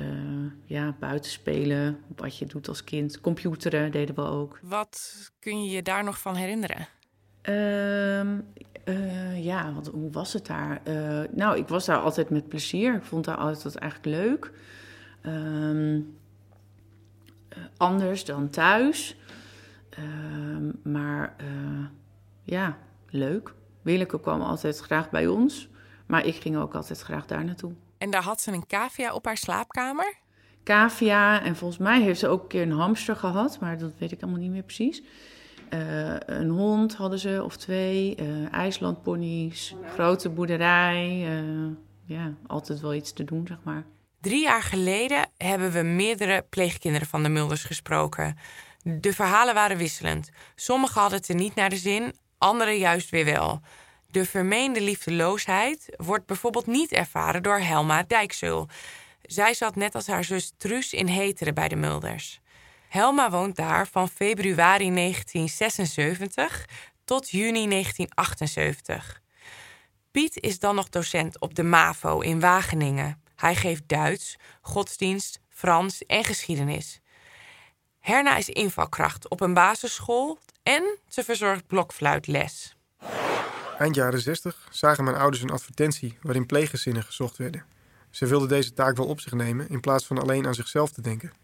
ja, 0.64 0.96
buiten 1.00 1.31
spelen. 1.31 1.98
Wat 2.16 2.38
je 2.38 2.46
doet 2.46 2.68
als 2.68 2.85
kind. 2.85 3.20
Computeren 3.20 3.90
deden 3.90 4.14
we 4.14 4.22
ook. 4.22 4.59
Wat 4.62 5.31
kun 5.38 5.64
je 5.64 5.70
je 5.70 5.83
daar 5.83 6.05
nog 6.05 6.18
van 6.18 6.35
herinneren? 6.35 6.88
Ehm, 8.85 8.97
uh, 8.97 9.44
ja, 9.44 9.73
wat, 9.73 9.87
hoe 9.87 10.11
was 10.11 10.33
het 10.33 10.47
daar? 10.47 10.81
Uh, 10.88 11.20
nou, 11.31 11.59
ik 11.59 11.68
was 11.68 11.85
daar 11.85 11.99
altijd 11.99 12.31
met 12.31 12.49
plezier. 12.49 12.94
Ik 12.94 13.05
vond 13.05 13.25
daar 13.25 13.37
altijd 13.37 13.77
eigenlijk 13.77 14.16
leuk. 14.16 14.53
Um, 15.23 16.16
anders 17.77 18.25
dan 18.25 18.51
thuis. 18.51 19.16
Um, 19.99 20.81
maar 20.83 21.37
ja, 22.42 22.79
leuk. 23.09 23.55
Willeke 23.83 24.20
kwam 24.20 24.40
altijd 24.40 24.79
graag 24.79 25.11
bij 25.11 25.27
ons. 25.27 25.68
Maar 26.07 26.27
ik 26.27 26.35
ging 26.35 26.57
ook 26.57 26.75
altijd 26.75 27.01
graag 27.01 27.27
daar 27.27 27.44
naartoe. 27.44 27.73
En 27.99 28.11
daar 28.11 28.23
had 28.23 28.40
ze 28.40 28.53
een 28.53 28.66
cavia 28.66 29.14
op 29.14 29.25
haar 29.25 29.37
slaapkamer? 29.37 30.14
Cavia. 30.64 31.42
En 31.42 31.57
volgens 31.57 31.81
mij 31.81 32.03
heeft 32.03 32.20
ze 32.20 32.29
ook 32.29 32.42
een 32.42 32.49
keer 32.49 32.62
een 32.62 32.70
hamster 32.70 33.16
gehad. 33.16 33.61
Maar 33.61 33.79
dat 33.79 33.92
weet 33.99 34.12
ik 34.12 34.23
allemaal 34.23 34.40
niet 34.40 34.51
meer 34.51 34.62
precies. 34.62 35.03
Uh, 35.74 36.14
een 36.26 36.48
hond 36.48 36.94
hadden 36.94 37.18
ze, 37.18 37.42
of 37.44 37.56
twee, 37.56 38.16
uh, 38.20 38.52
IJslandponies, 38.52 39.74
grote 39.94 40.28
boerderij. 40.28 41.26
Uh, 41.42 41.70
ja, 42.04 42.34
altijd 42.46 42.80
wel 42.80 42.94
iets 42.94 43.12
te 43.12 43.24
doen, 43.24 43.46
zeg 43.46 43.58
maar. 43.62 43.84
Drie 44.20 44.42
jaar 44.42 44.62
geleden 44.62 45.28
hebben 45.37 45.72
we 45.72 45.82
meerdere 45.82 46.46
pleegkinderen 46.50 47.06
van 47.06 47.22
de 47.22 47.28
Mulders 47.28 47.64
gesproken. 47.64 48.38
De 48.82 49.12
verhalen 49.12 49.54
waren 49.54 49.76
wisselend. 49.76 50.30
Sommigen 50.54 51.00
hadden 51.00 51.18
het 51.18 51.28
er 51.28 51.34
niet 51.34 51.54
naar 51.54 51.70
de 51.70 51.76
zin, 51.76 52.14
anderen 52.38 52.78
juist 52.78 53.10
weer 53.10 53.24
wel. 53.24 53.60
De 54.10 54.24
vermeende 54.24 54.80
liefdeloosheid 54.80 55.94
wordt 55.96 56.26
bijvoorbeeld 56.26 56.66
niet 56.66 56.92
ervaren 56.92 57.42
door 57.42 57.58
Helma 57.58 58.02
Dijkzul. 58.02 58.68
Zij 59.22 59.54
zat 59.54 59.76
net 59.76 59.94
als 59.94 60.06
haar 60.06 60.24
zus 60.24 60.52
Truus 60.56 60.92
in 60.92 61.06
Heteren 61.06 61.54
bij 61.54 61.68
de 61.68 61.76
Mulders. 61.76 62.40
Helma 62.94 63.30
woont 63.30 63.57
daar 63.57 63.87
van 63.87 64.09
februari 64.09 64.94
1976 64.94 66.64
tot 67.04 67.30
juni 67.30 67.68
1978. 67.68 69.20
Piet 70.11 70.40
is 70.40 70.59
dan 70.59 70.74
nog 70.74 70.88
docent 70.88 71.40
op 71.40 71.54
de 71.54 71.62
MAVO 71.62 72.20
in 72.20 72.40
Wageningen. 72.40 73.22
Hij 73.37 73.54
geeft 73.54 73.83
Duits, 73.87 74.37
godsdienst, 74.61 75.40
Frans 75.48 76.07
en 76.07 76.24
geschiedenis. 76.24 77.00
Herna 78.00 78.37
is 78.37 78.48
invalkracht 78.48 79.28
op 79.28 79.40
een 79.40 79.54
basisschool 79.54 80.38
en 80.62 80.98
ze 81.09 81.24
verzorgt 81.24 81.66
blokfluitles. 81.66 82.76
Eind 83.78 83.94
jaren 83.94 84.20
60 84.20 84.68
zagen 84.70 85.04
mijn 85.04 85.16
ouders 85.16 85.42
een 85.42 85.50
advertentie 85.50 86.18
waarin 86.22 86.46
pleeggezinnen 86.46 87.02
gezocht 87.02 87.37
werden. 87.37 87.64
Ze 88.11 88.26
wilden 88.26 88.48
deze 88.48 88.72
taak 88.72 88.96
wel 88.96 89.07
op 89.07 89.20
zich 89.20 89.33
nemen 89.33 89.68
in 89.68 89.80
plaats 89.80 90.07
van 90.07 90.18
alleen 90.18 90.46
aan 90.46 90.54
zichzelf 90.54 90.90
te 90.90 91.00
denken. 91.00 91.43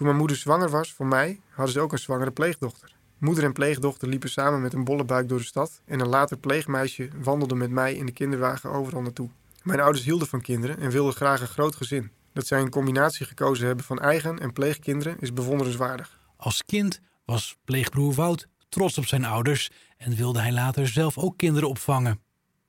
Toen 0.00 0.08
mijn 0.08 0.20
moeder 0.20 0.36
zwanger 0.38 0.70
was 0.70 0.92
van 0.92 1.08
mij, 1.08 1.40
hadden 1.50 1.74
ze 1.74 1.80
ook 1.80 1.92
een 1.92 1.98
zwangere 1.98 2.30
pleegdochter. 2.30 2.94
Moeder 3.18 3.44
en 3.44 3.52
pleegdochter 3.52 4.08
liepen 4.08 4.30
samen 4.30 4.62
met 4.62 4.72
een 4.72 4.84
bolle 4.84 5.04
buik 5.04 5.28
door 5.28 5.38
de 5.38 5.44
stad 5.44 5.82
en 5.84 6.00
een 6.00 6.08
later 6.08 6.38
pleegmeisje 6.38 7.08
wandelde 7.22 7.54
met 7.54 7.70
mij 7.70 7.94
in 7.94 8.06
de 8.06 8.12
kinderwagen 8.12 8.70
overal 8.70 9.02
naartoe. 9.02 9.28
Mijn 9.62 9.80
ouders 9.80 10.04
hielden 10.04 10.28
van 10.28 10.40
kinderen 10.40 10.78
en 10.78 10.90
wilden 10.90 11.14
graag 11.14 11.40
een 11.40 11.46
groot 11.46 11.76
gezin. 11.76 12.10
Dat 12.32 12.46
zij 12.46 12.60
een 12.60 12.70
combinatie 12.70 13.26
gekozen 13.26 13.66
hebben 13.66 13.84
van 13.84 13.98
eigen 13.98 14.38
en 14.38 14.52
pleegkinderen 14.52 15.16
is 15.18 15.32
bewonderenswaardig. 15.32 16.20
Als 16.36 16.64
kind 16.64 17.00
was 17.24 17.56
pleegbroer 17.64 18.14
Wout 18.14 18.46
trots 18.68 18.98
op 18.98 19.06
zijn 19.06 19.24
ouders 19.24 19.70
en 19.96 20.16
wilde 20.16 20.40
hij 20.40 20.52
later 20.52 20.88
zelf 20.88 21.18
ook 21.18 21.36
kinderen 21.36 21.68
opvangen. 21.68 22.20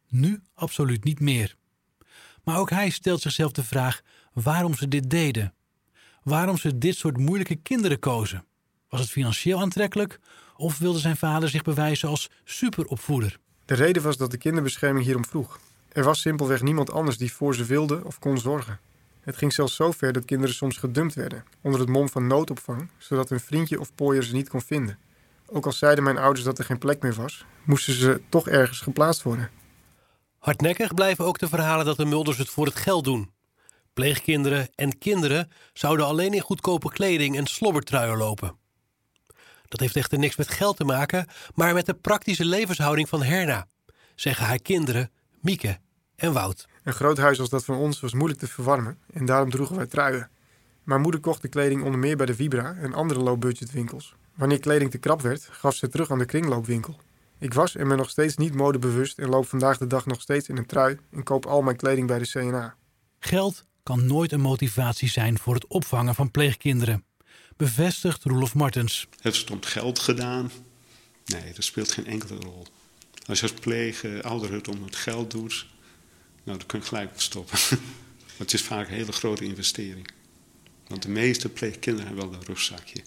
Nu 0.10 0.42
absoluut 0.54 1.04
niet 1.04 1.20
meer. 1.20 1.56
Maar 2.44 2.60
ook 2.60 2.70
hij 2.70 2.90
stelt 2.90 3.22
zichzelf 3.22 3.52
de 3.52 3.64
vraag 3.64 4.02
waarom 4.34 4.74
ze 4.74 4.88
dit 4.88 5.10
deden 5.10 5.54
waarom 6.24 6.58
ze 6.58 6.78
dit 6.78 6.96
soort 6.96 7.18
moeilijke 7.18 7.56
kinderen 7.56 8.00
kozen. 8.00 8.46
Was 8.90 9.00
het 9.00 9.10
financieel 9.10 9.60
aantrekkelijk 9.60 10.20
of 10.56 10.78
wilde 10.78 11.00
zijn 11.00 11.18
vader 11.18 11.50
zich 11.50 11.62
bewijzen 11.62 12.10
als 12.10 12.30
superopvoeder? 12.44 13.38
De 13.66 13.74
reden 13.74 14.04
was 14.04 14.18
dat 14.18 14.32
de 14.32 14.38
kinderbescherming 14.38 15.06
hierom 15.06 15.26
vroeg. 15.26 15.60
Er 15.92 16.04
was 16.04 16.22
simpelweg 16.22 16.62
niemand 16.62 16.92
anders 16.92 17.18
die 17.18 17.34
voor 17.34 17.56
ze 17.56 17.66
wilde 17.66 18.06
of 18.06 18.20
kon 18.20 18.38
zorgen. 18.38 18.80
Het 19.22 19.38
ging 19.38 19.54
zelfs 19.54 19.76
zo 19.76 19.92
ver 19.92 20.14
dat 20.14 20.26
kinderen 20.26 20.56
soms 20.56 20.78
gedumpt 20.78 21.14
werden, 21.14 21.44
onder 21.62 21.80
het 21.80 21.90
mom 21.90 22.10
van 22.10 22.28
noodopvang, 22.28 22.90
zodat 22.98 23.30
een 23.30 23.40
vriendje 23.40 23.80
of 23.80 23.96
pooier 23.96 24.24
ze 24.24 24.34
niet 24.34 24.50
kon 24.50 24.62
vinden. 24.62 25.00
Ook 25.46 25.66
al 25.66 25.72
zeiden 25.72 26.04
mijn 26.04 26.18
ouders 26.18 26.46
dat 26.46 26.60
er 26.60 26.66
geen 26.66 26.78
plek 26.78 27.02
meer 27.02 27.14
was, 27.14 27.46
moesten 27.64 27.94
ze 27.94 28.22
toch 28.30 28.48
ergens 28.48 28.80
geplaatst 28.80 29.24
worden. 29.24 29.50
Hardnekkig 30.38 30.94
blijven 30.94 31.26
ook 31.26 31.40
de 31.40 31.48
verhalen 31.48 31.86
dat 31.86 31.98
de 31.98 32.06
Mulders 32.06 32.38
het 32.38 32.50
voor 32.50 32.66
het 32.66 32.76
geld 32.76 33.04
doen. 33.04 33.31
Pleegkinderen 33.94 34.70
en 34.76 34.98
kinderen 34.98 35.52
zouden 35.74 36.06
alleen 36.06 36.34
in 36.34 36.42
goedkope 36.42 36.90
kleding 36.90 37.38
en 37.38 37.46
slobbertruien 37.46 38.18
lopen. 38.18 38.56
Dat 39.68 39.80
heeft 39.80 39.96
echter 39.96 40.20
niks 40.20 40.36
met 40.36 40.48
geld 40.48 40.78
te 40.78 40.84
maken, 40.84 41.28
maar 41.56 41.74
met 41.74 41.86
de 41.86 41.94
praktische 41.94 42.46
levenshouding 42.46 43.10
van 43.10 43.24
Herna, 43.24 43.68
zeggen 44.16 44.46
haar 44.46 44.60
kinderen 44.60 45.12
Mieke 45.42 45.80
en 46.16 46.34
Wout. 46.34 46.68
Een 46.84 46.94
groot 46.94 47.18
huis 47.18 47.40
als 47.40 47.50
dat 47.50 47.66
van 47.66 47.76
ons 47.76 48.00
was 48.00 48.14
moeilijk 48.14 48.40
te 48.40 48.48
verwarmen 48.48 48.98
en 49.14 49.26
daarom 49.26 49.50
droegen 49.50 49.76
wij 49.76 49.88
truien. 49.88 50.30
Mijn 50.84 51.02
moeder 51.02 51.22
kocht 51.22 51.42
de 51.42 51.48
kleding 51.48 51.84
onder 51.84 52.00
meer 52.00 52.18
bij 52.18 52.26
de 52.26 52.36
Vibra 52.36 52.76
en 52.76 52.94
andere 52.94 53.20
low-budget 53.20 53.72
winkels. 53.72 54.16
Wanneer 54.36 54.60
kleding 54.60 54.92
te 54.92 54.98
krap 54.98 55.22
werd, 55.22 55.48
gaf 55.52 55.76
ze 55.76 55.90
terug 55.90 56.12
aan 56.12 56.20
de 56.20 56.26
kringloopwinkel. 56.26 57.00
Ik 57.40 57.54
was 57.54 57.76
en 57.76 57.88
ben 57.88 57.98
nog 57.98 58.10
steeds 58.10 58.38
niet 58.38 58.54
modebewust 58.54 59.20
en 59.20 59.30
loop 59.30 59.48
vandaag 59.48 59.78
de 59.78 59.88
dag 59.88 60.06
nog 60.06 60.22
steeds 60.22 60.50
in 60.50 60.58
een 60.58 60.66
trui 60.66 61.00
en 61.12 61.24
koop 61.24 61.46
al 61.46 61.62
mijn 61.62 61.76
kleding 61.76 62.08
bij 62.08 62.20
de 62.20 62.28
CNA. 62.28 62.76
Geld 63.20 63.66
kan 63.84 64.06
nooit 64.06 64.32
een 64.32 64.42
motivatie 64.42 65.10
zijn 65.10 65.40
voor 65.40 65.54
het 65.54 65.68
opvangen 65.68 66.16
van 66.16 66.32
pleegkinderen, 66.32 67.04
bevestigt 67.58 68.24
Roelof 68.24 68.54
Martens. 68.54 69.08
Heeft 69.22 69.38
het 69.38 69.52
om 69.52 69.64
geld 69.64 70.00
gedaan? 70.00 70.52
Nee, 71.26 71.54
dat 71.54 71.64
speelt 71.64 71.92
geen 71.92 72.06
enkele 72.06 72.40
rol. 72.40 72.66
Als 73.26 73.40
je 73.40 73.50
als 73.50 73.60
pleegouder 73.60 74.54
het 74.54 74.68
om 74.68 74.84
het 74.84 74.96
geld 74.96 75.32
doet, 75.32 75.66
nou, 76.44 76.58
dan 76.58 76.68
kun 76.68 76.80
je 76.80 76.86
gelijk 76.86 77.12
stoppen. 77.16 77.60
het 78.38 78.54
is 78.54 78.62
vaak 78.62 78.88
een 78.88 78.94
hele 78.94 79.12
grote 79.12 79.44
investering. 79.44 80.08
Want 80.88 81.02
de 81.02 81.10
meeste 81.10 81.50
pleegkinderen 81.50 82.08
hebben 82.08 82.30
wel 82.30 82.40
een 82.40 82.46
rugzakje. 82.46 83.02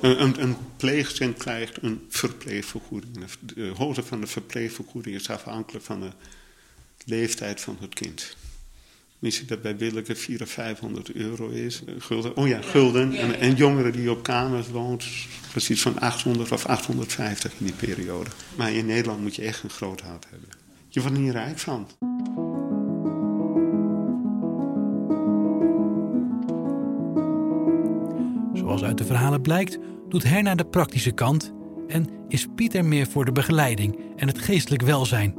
Een, 0.00 0.22
een, 0.22 0.42
een 0.42 0.56
pleegzin 0.76 1.34
krijgt 1.34 1.82
een 1.82 2.06
verpleegvergoeding. 2.08 3.26
De 3.40 3.72
hoogte 3.76 4.02
van 4.02 4.20
de 4.20 4.26
verpleegvergoeding 4.26 5.16
is 5.16 5.30
afhankelijk 5.30 5.84
van 5.84 6.00
de 6.00 6.10
leeftijd 7.04 7.60
van 7.60 7.76
het 7.80 7.94
kind. 7.94 8.36
Misschien 9.18 9.46
dat 9.46 9.62
bij 9.62 9.76
Willeke 9.76 10.14
400 10.14 10.42
of 10.42 10.54
500 10.54 11.12
euro 11.12 11.48
is. 11.48 11.82
Eh, 11.86 11.94
gulden. 11.98 12.36
Oh 12.36 12.48
ja, 12.48 12.62
gulden. 12.62 13.14
En, 13.14 13.38
en 13.38 13.54
jongeren 13.54 13.92
die 13.92 14.10
op 14.10 14.22
kamers 14.22 14.68
woont, 14.68 15.04
precies 15.50 15.82
van 15.82 16.00
800 16.00 16.52
of 16.52 16.66
850 16.66 17.52
in 17.58 17.66
die 17.66 17.74
periode. 17.74 18.30
Maar 18.56 18.72
in 18.72 18.86
Nederland 18.86 19.20
moet 19.20 19.36
je 19.36 19.42
echt 19.42 19.62
een 19.62 19.70
groot 19.70 20.00
hart 20.00 20.26
hebben. 20.30 20.48
Je 20.88 21.00
wordt 21.00 21.16
er 21.16 21.22
niet 21.22 21.32
rijk 21.32 21.58
van. 21.58 21.86
Zoals 28.54 28.82
uit 28.82 28.98
de 28.98 29.04
verhalen 29.04 29.40
blijkt, 29.40 29.78
doet 30.08 30.22
Herna 30.22 30.54
de 30.54 30.66
praktische 30.66 31.12
kant 31.12 31.52
en 31.88 32.08
is 32.28 32.46
Pieter 32.54 32.84
meer 32.84 33.06
voor 33.06 33.24
de 33.24 33.32
begeleiding 33.32 33.98
en 34.16 34.26
het 34.26 34.38
geestelijk 34.38 34.82
welzijn. 34.82 35.34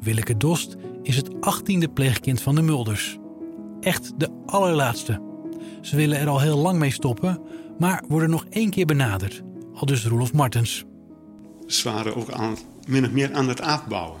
Willeke 0.00 0.36
Dost 0.36 0.76
is 1.10 1.16
het 1.16 1.40
achttiende 1.40 1.88
pleegkind 1.88 2.42
van 2.42 2.54
de 2.54 2.62
Mulders. 2.62 3.18
Echt 3.80 4.12
de 4.16 4.42
allerlaatste. 4.46 5.22
Ze 5.80 5.96
willen 5.96 6.18
er 6.18 6.28
al 6.28 6.40
heel 6.40 6.56
lang 6.56 6.78
mee 6.78 6.90
stoppen, 6.90 7.42
maar 7.78 8.04
worden 8.08 8.30
nog 8.30 8.44
één 8.50 8.70
keer 8.70 8.86
benaderd. 8.86 9.42
Al 9.74 9.86
dus 9.86 10.06
Roelof 10.06 10.32
Martens. 10.32 10.84
Ze 11.66 11.90
waren 11.90 12.16
ook 12.16 12.30
aan, 12.30 12.56
min 12.86 13.04
of 13.04 13.10
meer 13.10 13.32
aan 13.32 13.48
het 13.48 13.60
afbouwen. 13.60 14.20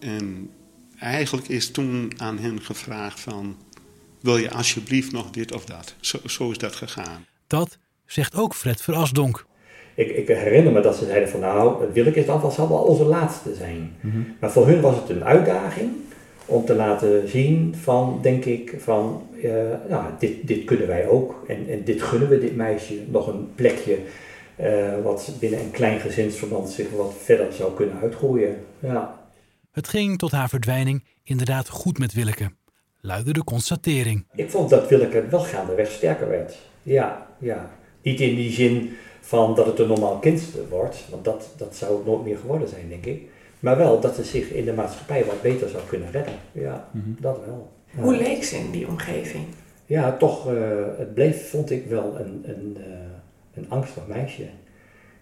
En 0.00 0.50
eigenlijk 0.98 1.48
is 1.48 1.70
toen 1.70 2.12
aan 2.16 2.38
hen 2.38 2.60
gevraagd 2.60 3.20
van... 3.20 3.56
wil 4.20 4.36
je 4.36 4.50
alsjeblieft 4.50 5.12
nog 5.12 5.30
dit 5.30 5.52
of 5.54 5.64
dat? 5.64 5.94
Zo, 6.00 6.18
zo 6.26 6.50
is 6.50 6.58
dat 6.58 6.74
gegaan. 6.74 7.26
Dat 7.46 7.78
zegt 8.06 8.34
ook 8.34 8.54
Fred 8.54 8.82
Verasdonk. 8.82 9.46
Ik, 9.94 10.10
ik, 10.10 10.28
herinner 10.28 10.72
me 10.72 10.80
dat 10.80 10.96
ze 10.96 11.04
zeiden 11.04 11.28
van 11.28 11.40
nou, 11.40 11.84
Willeke 11.92 12.20
is 12.20 12.26
dan 12.26 12.52
zal 12.52 12.68
wel 12.68 12.78
onze 12.78 13.04
laatste 13.04 13.54
zijn. 13.54 13.92
Mhm. 14.00 14.18
Maar 14.40 14.50
voor 14.50 14.66
hun 14.66 14.80
was 14.80 14.96
het 14.96 15.08
een 15.08 15.24
uitdaging 15.24 15.90
om 16.46 16.64
te 16.64 16.74
laten 16.74 17.28
zien 17.28 17.74
van, 17.80 18.18
denk 18.22 18.44
ik, 18.44 18.74
van 18.78 19.22
uh, 19.42 19.52
nou, 19.88 20.04
dit, 20.18 20.46
dit 20.46 20.64
kunnen 20.64 20.86
wij 20.86 21.06
ook. 21.08 21.44
En, 21.48 21.68
en 21.68 21.84
dit 21.84 22.02
gunnen 22.02 22.28
we 22.28 22.38
dit 22.38 22.56
meisje 22.56 22.94
nog 23.10 23.26
een 23.26 23.48
plekje 23.54 23.98
uh, 24.60 25.02
wat 25.02 25.32
binnen 25.40 25.60
een 25.60 25.70
klein 25.70 26.00
gezinsverband 26.00 26.68
zich 26.68 26.90
wat 26.90 27.14
verder 27.18 27.52
zou 27.52 27.74
kunnen 27.74 27.98
uitgroeien. 28.02 28.56
Ja. 28.78 29.22
Het 29.72 29.88
ging 29.88 30.18
tot 30.18 30.30
haar 30.30 30.48
verdwijning 30.48 31.04
inderdaad 31.22 31.68
goed 31.68 31.98
met 31.98 32.12
Willeke. 32.12 32.50
luidde 33.00 33.32
de 33.32 33.44
constatering. 33.44 34.26
Ik 34.34 34.50
vond 34.50 34.70
dat 34.70 34.88
Willeke 34.88 35.28
wel 35.28 35.40
gaandeweg 35.40 35.90
sterker 35.90 36.28
werd. 36.28 36.56
Ja, 36.82 37.26
ja. 37.38 37.70
Niet 38.02 38.20
in 38.20 38.34
die 38.34 38.52
zin 38.52 38.96
van 39.24 39.54
dat 39.54 39.66
het 39.66 39.78
een 39.78 39.88
normaal 39.88 40.18
kind 40.18 40.42
wordt, 40.68 41.04
want 41.10 41.24
dat, 41.24 41.48
dat 41.56 41.76
zou 41.76 41.96
het 41.96 42.06
nooit 42.06 42.24
meer 42.24 42.38
geworden 42.38 42.68
zijn, 42.68 42.88
denk 42.88 43.04
ik. 43.04 43.22
Maar 43.60 43.76
wel 43.76 44.00
dat 44.00 44.14
ze 44.14 44.24
zich 44.24 44.48
in 44.50 44.64
de 44.64 44.72
maatschappij 44.72 45.24
wat 45.24 45.42
beter 45.42 45.68
zou 45.68 45.82
kunnen 45.88 46.10
redden. 46.10 46.34
Ja, 46.52 46.88
mhm. 46.92 47.08
dat 47.18 47.44
wel. 47.46 47.72
Hoe 47.94 48.16
leek 48.16 48.44
ze 48.44 48.56
in 48.56 48.70
die 48.70 48.88
omgeving? 48.88 49.44
Ja, 49.86 50.16
toch, 50.16 50.50
uh, 50.50 50.86
het 50.98 51.14
bleef, 51.14 51.50
vond 51.50 51.70
ik 51.70 51.86
wel 51.86 52.20
een, 52.20 52.42
een, 52.44 52.76
uh, 52.78 52.84
een 53.54 53.70
angstig 53.70 54.06
meisje. 54.06 54.48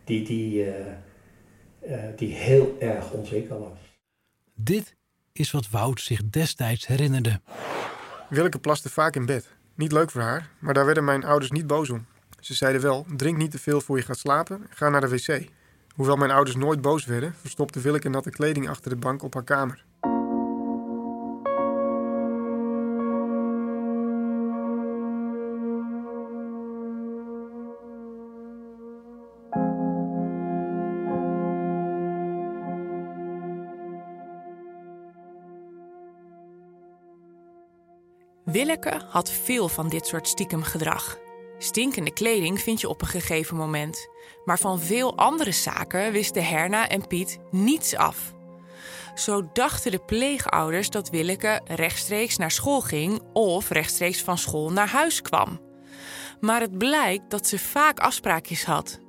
Die, 0.04 0.24
die, 0.24 0.66
uh, 0.66 1.96
die 2.16 2.34
heel 2.34 2.76
erg 2.78 3.10
onzeker 3.10 3.58
was. 3.58 3.78
Dit 4.54 4.96
is 5.32 5.50
wat 5.50 5.70
Wout 5.70 6.00
zich 6.00 6.30
destijds 6.30 6.86
herinnerde. 6.86 7.40
Willeke 8.28 8.58
plaste 8.58 8.90
vaak 8.90 9.16
in 9.16 9.26
bed. 9.26 9.48
Niet 9.74 9.92
leuk 9.92 10.10
voor 10.10 10.20
haar, 10.20 10.50
maar 10.58 10.74
daar 10.74 10.84
werden 10.84 11.04
mijn 11.04 11.24
ouders 11.24 11.50
niet 11.50 11.66
boos 11.66 11.90
om. 11.90 12.06
Ze 12.42 12.54
zeiden 12.54 12.82
wel: 12.82 13.06
drink 13.16 13.36
niet 13.36 13.50
te 13.50 13.58
veel 13.58 13.80
voor 13.80 13.96
je 13.96 14.02
gaat 14.02 14.18
slapen, 14.18 14.66
ga 14.70 14.88
naar 14.88 15.00
de 15.00 15.08
wc. 15.08 15.48
Hoewel 15.94 16.16
mijn 16.16 16.30
ouders 16.30 16.56
nooit 16.56 16.80
boos 16.80 17.04
werden, 17.04 17.34
verstopte 17.40 17.80
Willeke 17.80 18.08
natte 18.08 18.30
kleding 18.30 18.68
achter 18.68 18.90
de 18.90 18.96
bank 18.96 19.22
op 19.22 19.34
haar 19.34 19.44
kamer. 19.44 19.84
Willeke 38.44 39.00
had 39.08 39.30
veel 39.30 39.68
van 39.68 39.88
dit 39.88 40.06
soort 40.06 40.28
stiekem 40.28 40.62
gedrag. 40.62 41.18
Stinkende 41.62 42.12
kleding 42.12 42.60
vind 42.60 42.80
je 42.80 42.88
op 42.88 43.00
een 43.02 43.08
gegeven 43.08 43.56
moment. 43.56 44.08
Maar 44.44 44.58
van 44.58 44.80
veel 44.80 45.16
andere 45.16 45.52
zaken 45.52 46.12
wisten 46.12 46.44
Herna 46.44 46.88
en 46.88 47.06
Piet 47.06 47.38
niets 47.50 47.94
af. 47.94 48.34
Zo 49.14 49.50
dachten 49.52 49.90
de 49.90 49.98
pleegouders 49.98 50.90
dat 50.90 51.10
Willeke 51.10 51.60
rechtstreeks 51.64 52.36
naar 52.36 52.50
school 52.50 52.80
ging 52.80 53.20
of 53.32 53.68
rechtstreeks 53.70 54.22
van 54.22 54.38
school 54.38 54.72
naar 54.72 54.88
huis 54.88 55.22
kwam. 55.22 55.60
Maar 56.40 56.60
het 56.60 56.78
blijkt 56.78 57.30
dat 57.30 57.46
ze 57.46 57.58
vaak 57.58 57.98
afspraakjes 57.98 58.64
had. 58.64 59.00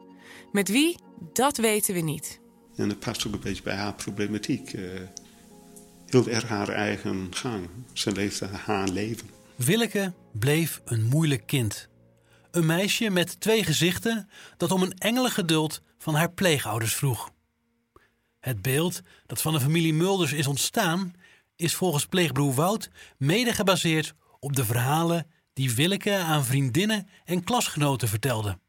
Met 0.51 0.69
wie, 0.69 0.97
dat 1.33 1.57
weten 1.57 1.93
we 1.93 2.01
niet. 2.01 2.39
En 2.75 2.89
dat 2.89 2.99
past 2.99 3.27
ook 3.27 3.33
een 3.33 3.39
beetje 3.39 3.63
bij 3.63 3.75
haar 3.75 3.93
problematiek. 3.93 4.73
Uh, 4.73 4.89
heel 6.05 6.27
erg 6.27 6.47
haar 6.47 6.69
eigen 6.69 7.27
gang. 7.29 7.69
Ze 7.93 8.11
leefde 8.11 8.47
haar 8.47 8.87
leven. 8.87 9.29
Willeke 9.55 10.13
bleef 10.31 10.81
een 10.85 11.03
moeilijk 11.03 11.47
kind. 11.47 11.91
Een 12.53 12.65
meisje 12.65 13.09
met 13.09 13.39
twee 13.39 13.63
gezichten 13.63 14.29
dat 14.57 14.71
om 14.71 14.81
een 14.81 14.97
engelengeduld 14.97 15.81
van 15.97 16.15
haar 16.15 16.31
pleegouders 16.31 16.95
vroeg. 16.95 17.29
Het 18.39 18.61
beeld 18.61 19.01
dat 19.25 19.41
van 19.41 19.53
de 19.53 19.59
familie 19.59 19.93
Mulders 19.93 20.33
is 20.33 20.47
ontstaan, 20.47 21.13
is 21.55 21.75
volgens 21.75 22.05
pleegbroer 22.05 22.53
Wout 22.53 22.89
mede 23.17 23.53
gebaseerd 23.53 24.13
op 24.39 24.55
de 24.55 24.65
verhalen 24.65 25.31
die 25.53 25.73
Willeke 25.75 26.15
aan 26.15 26.45
vriendinnen 26.45 27.07
en 27.25 27.43
klasgenoten 27.43 28.07
vertelde. 28.07 28.59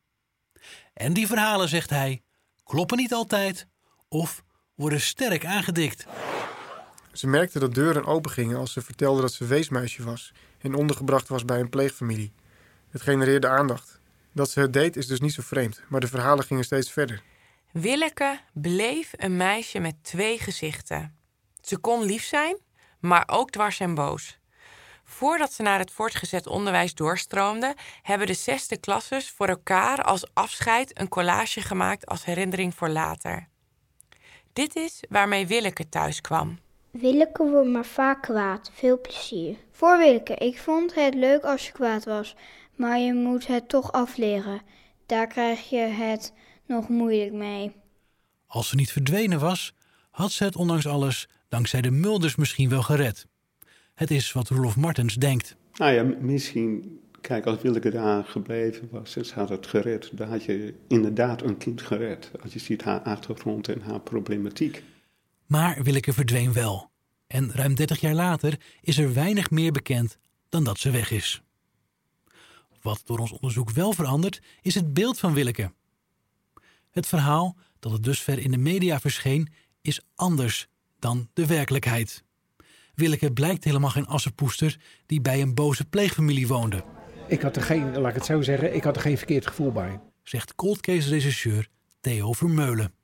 En 0.94 1.12
die 1.12 1.27
verhalen, 1.27 1.68
zegt 1.68 1.90
hij, 1.90 2.23
kloppen 2.64 2.97
niet 2.97 3.12
altijd 3.12 3.66
of 4.09 4.44
worden 4.75 5.01
sterk 5.01 5.47
aangedikt. 5.47 6.07
Ze 7.12 7.27
merkte 7.27 7.59
dat 7.59 7.75
deuren 7.75 8.05
opengingen 8.05 8.59
als 8.59 8.73
ze 8.73 8.83
vertelde 8.83 9.20
dat 9.20 9.33
ze 9.33 9.47
weesmeisje 9.47 10.03
was 10.03 10.33
en 10.59 10.75
ondergebracht 10.75 11.29
was 11.29 11.44
bij 11.44 11.61
een 11.61 11.70
pleegfamilie. 11.70 12.33
Het 12.94 13.02
genereerde 13.02 13.48
aandacht. 13.48 13.98
Dat 14.33 14.50
ze 14.50 14.61
het 14.61 14.72
deed 14.72 14.96
is 14.96 15.07
dus 15.07 15.20
niet 15.20 15.33
zo 15.33 15.42
vreemd, 15.42 15.83
maar 15.88 16.00
de 16.00 16.07
verhalen 16.07 16.44
gingen 16.44 16.64
steeds 16.64 16.92
verder. 16.92 17.22
Willeke 17.72 18.38
bleef 18.52 19.12
een 19.16 19.37
meisje 19.37 19.78
met 19.78 19.94
twee 20.02 20.38
gezichten. 20.38 21.16
Ze 21.61 21.78
kon 21.78 22.04
lief 22.04 22.24
zijn, 22.24 22.57
maar 23.00 23.24
ook 23.26 23.50
dwars 23.50 23.80
en 23.80 23.94
boos. 23.94 24.38
Voordat 25.04 25.52
ze 25.52 25.62
naar 25.62 25.78
het 25.78 25.90
voortgezet 25.90 26.46
onderwijs 26.46 26.94
doorstroomde, 26.94 27.74
hebben 28.02 28.26
de 28.26 28.35
zesde 28.35 28.76
klasses 28.76 29.30
voor 29.30 29.48
elkaar 29.48 30.02
als 30.02 30.26
afscheid 30.33 31.00
een 31.00 31.09
collage 31.09 31.61
gemaakt 31.61 32.07
als 32.07 32.24
herinnering 32.24 32.74
voor 32.74 32.88
later. 32.88 33.48
Dit 34.52 34.76
is 34.76 35.02
waarmee 35.09 35.46
Willeke 35.46 35.88
thuis 35.88 36.20
kwam. 36.20 36.59
Willeke 36.90 37.44
wordt 37.50 37.68
maar 37.68 37.85
vaak 37.85 38.22
kwaad. 38.22 38.70
Veel 38.74 39.00
plezier. 39.00 39.57
Voor 39.70 39.98
Willeke, 39.98 40.35
ik 40.35 40.59
vond 40.59 40.94
het 40.94 41.14
leuk 41.14 41.42
als 41.42 41.66
je 41.66 41.72
kwaad 41.72 42.04
was, 42.04 42.37
maar 42.76 42.98
je 42.98 43.14
moet 43.14 43.46
het 43.46 43.68
toch 43.68 43.92
afleren. 43.92 44.62
Daar 45.06 45.26
krijg 45.26 45.70
je 45.70 45.78
het 45.78 46.32
nog 46.66 46.88
moeilijk 46.88 47.32
mee. 47.32 47.72
Als 48.46 48.68
ze 48.68 48.76
niet 48.76 48.92
verdwenen 48.92 49.40
was, 49.40 49.74
had 50.10 50.32
ze 50.32 50.44
het 50.44 50.56
ondanks 50.56 50.87
alles 50.87 51.28
dankzij 51.48 51.80
de 51.80 51.90
Mulders 51.90 52.37
misschien 52.37 52.68
wel 52.68 52.82
gered. 52.82 53.26
Het 53.94 54.10
is 54.10 54.32
wat 54.32 54.48
Rolof 54.48 54.76
Martens 54.76 55.14
denkt. 55.14 55.56
Nou 55.74 55.92
ja, 55.92 56.02
misschien, 56.20 57.00
kijk, 57.20 57.46
als 57.46 57.62
Willeke 57.62 57.90
daar 57.90 58.24
gebleven 58.24 58.88
was, 58.90 59.12
ze 59.12 59.32
had 59.34 59.48
het 59.48 59.66
gered. 59.66 60.10
Dan 60.12 60.28
had 60.28 60.44
je 60.44 60.74
inderdaad 60.88 61.42
een 61.42 61.56
kind 61.56 61.82
gered. 61.82 62.30
Als 62.42 62.52
je 62.52 62.58
ziet 62.58 62.82
haar 62.82 63.00
achtergrond 63.00 63.68
en 63.68 63.80
haar 63.80 64.00
problematiek. 64.00 64.82
Maar 65.46 65.82
Willeke 65.82 66.12
verdween 66.12 66.52
wel. 66.52 66.90
En 67.26 67.52
ruim 67.52 67.74
30 67.74 68.00
jaar 68.00 68.14
later 68.14 68.60
is 68.80 68.98
er 68.98 69.14
weinig 69.14 69.50
meer 69.50 69.72
bekend 69.72 70.18
dan 70.48 70.64
dat 70.64 70.78
ze 70.78 70.90
weg 70.90 71.10
is. 71.10 71.43
Wat 72.85 73.03
door 73.05 73.18
ons 73.18 73.33
onderzoek 73.33 73.70
wel 73.70 73.92
verandert, 73.92 74.40
is 74.62 74.75
het 74.75 74.94
beeld 74.94 75.18
van 75.18 75.35
Willeke. 75.35 75.73
Het 76.90 77.07
verhaal 77.07 77.57
dat 77.79 77.92
het 77.92 78.05
dusver 78.05 78.38
in 78.38 78.51
de 78.51 78.59
media 78.59 79.01
verscheen, 79.01 79.53
is 79.81 80.01
anders 80.14 80.68
dan 80.99 81.29
de 81.33 81.47
werkelijkheid. 81.47 82.25
Willeke 82.94 83.33
blijkt 83.33 83.64
helemaal 83.64 83.90
geen 83.90 84.07
assenpoester 84.07 84.81
die 85.07 85.20
bij 85.20 85.42
een 85.42 85.55
boze 85.55 85.85
pleegfamilie 85.85 86.47
woonde. 86.47 86.85
Ik 87.29 87.42
had 87.42 87.57
er 87.57 87.62
geen, 87.62 87.99
laat 87.99 88.11
ik 88.11 88.14
het 88.14 88.25
zo 88.25 88.42
zeggen, 88.42 88.75
ik 88.75 88.85
had 88.85 88.97
er 88.97 89.03
geen 89.03 89.18
verkeerd 89.18 89.47
gevoel 89.47 89.73
bij. 89.73 90.01
Zegt 90.23 90.55
coldcase-regisseur 90.55 91.68
Theo 92.01 92.33
Vermeulen. 92.33 92.94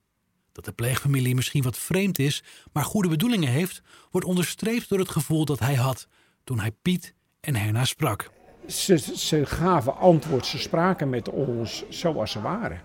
Dat 0.52 0.64
de 0.64 0.72
pleegfamilie 0.72 1.34
misschien 1.34 1.62
wat 1.62 1.78
vreemd 1.78 2.18
is, 2.18 2.42
maar 2.72 2.84
goede 2.84 3.08
bedoelingen 3.08 3.50
heeft, 3.50 3.82
wordt 4.10 4.26
onderstreept 4.26 4.88
door 4.88 4.98
het 4.98 5.10
gevoel 5.10 5.44
dat 5.44 5.58
hij 5.58 5.74
had 5.74 6.08
toen 6.44 6.60
hij 6.60 6.70
Piet 6.70 7.14
en 7.40 7.56
Herna 7.56 7.84
sprak. 7.84 8.30
Ze, 8.70 9.46
gaven 9.46 9.96
antwoord, 9.96 10.46
ze 10.46 10.58
spraken 10.58 11.10
met 11.10 11.30
ons 11.30 11.84
zoals 11.88 12.30
ze 12.30 12.40
waren. 12.40 12.80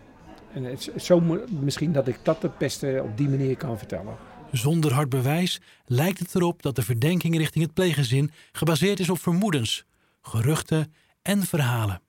En 0.54 0.64
het, 0.64 0.92
zo 0.98 1.20
misschien 1.50 1.92
dat 1.92 2.08
ik 2.08 2.20
dat 2.24 2.42
het 2.42 2.58
beste 2.58 3.02
op 3.04 3.18
die 3.18 3.30
manier 3.30 3.58
kan 3.58 3.78
vertellen. 3.78 4.16
Zonder 4.52 4.94
hard 4.94 5.10
bewijs 5.10 5.62
lijkt 5.86 6.20
het 6.20 6.36
erop 6.36 6.62
dat 6.62 6.76
de 6.76 6.82
verdenking 6.82 7.38
richting 7.38 7.64
het 7.64 7.74
pleeggezin 7.74 8.32
gebaseerd 8.52 9.00
is 9.00 9.10
op 9.10 9.20
vermoedens, 9.20 9.86
geruchten 10.22 10.94
en 11.22 11.44
verhalen. 11.44 12.02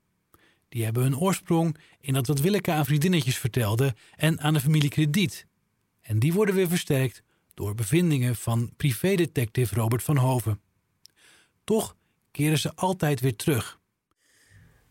Die 0.69 0.85
hebben 0.85 1.03
hun 1.03 1.19
oorsprong 1.19 1.77
in 2.01 2.15
dat 2.15 2.27
wat 2.27 2.41
Willeke 2.41 2.73
aan 2.73 2.85
vriendinnetjes 2.85 3.39
vertelde 3.39 3.95
en 4.17 4.41
aan 4.41 4.55
de 4.55 4.61
familie 4.61 4.91
Krediet. 4.91 5.47
En 6.01 6.19
die 6.19 6.33
worden 6.33 6.55
weer 6.55 6.69
versterkt 6.69 7.23
door 7.55 7.75
bevindingen 7.75 8.37
van 8.37 8.71
privédetective 8.77 9.75
Robert 9.75 10.03
van 10.03 10.17
Hoven. 10.17 10.61
Toch 11.65 11.96
keren 12.37 12.59
ze 12.59 12.73
altijd 12.75 13.21
weer 13.21 13.37
terug. 13.37 13.79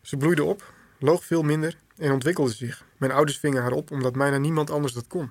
Ze 0.02 0.16
bloeide 0.16 0.44
op, 0.44 0.72
loog 0.98 1.24
veel 1.24 1.42
minder 1.42 1.76
en 1.96 2.12
ontwikkelde 2.12 2.52
zich. 2.52 2.84
Mijn 2.96 3.12
ouders 3.12 3.38
vingen 3.38 3.62
haar 3.62 3.72
op 3.72 3.90
omdat 3.90 4.12
bijna 4.12 4.38
niemand 4.38 4.70
anders 4.70 4.92
dat 4.92 5.06
kon. 5.06 5.30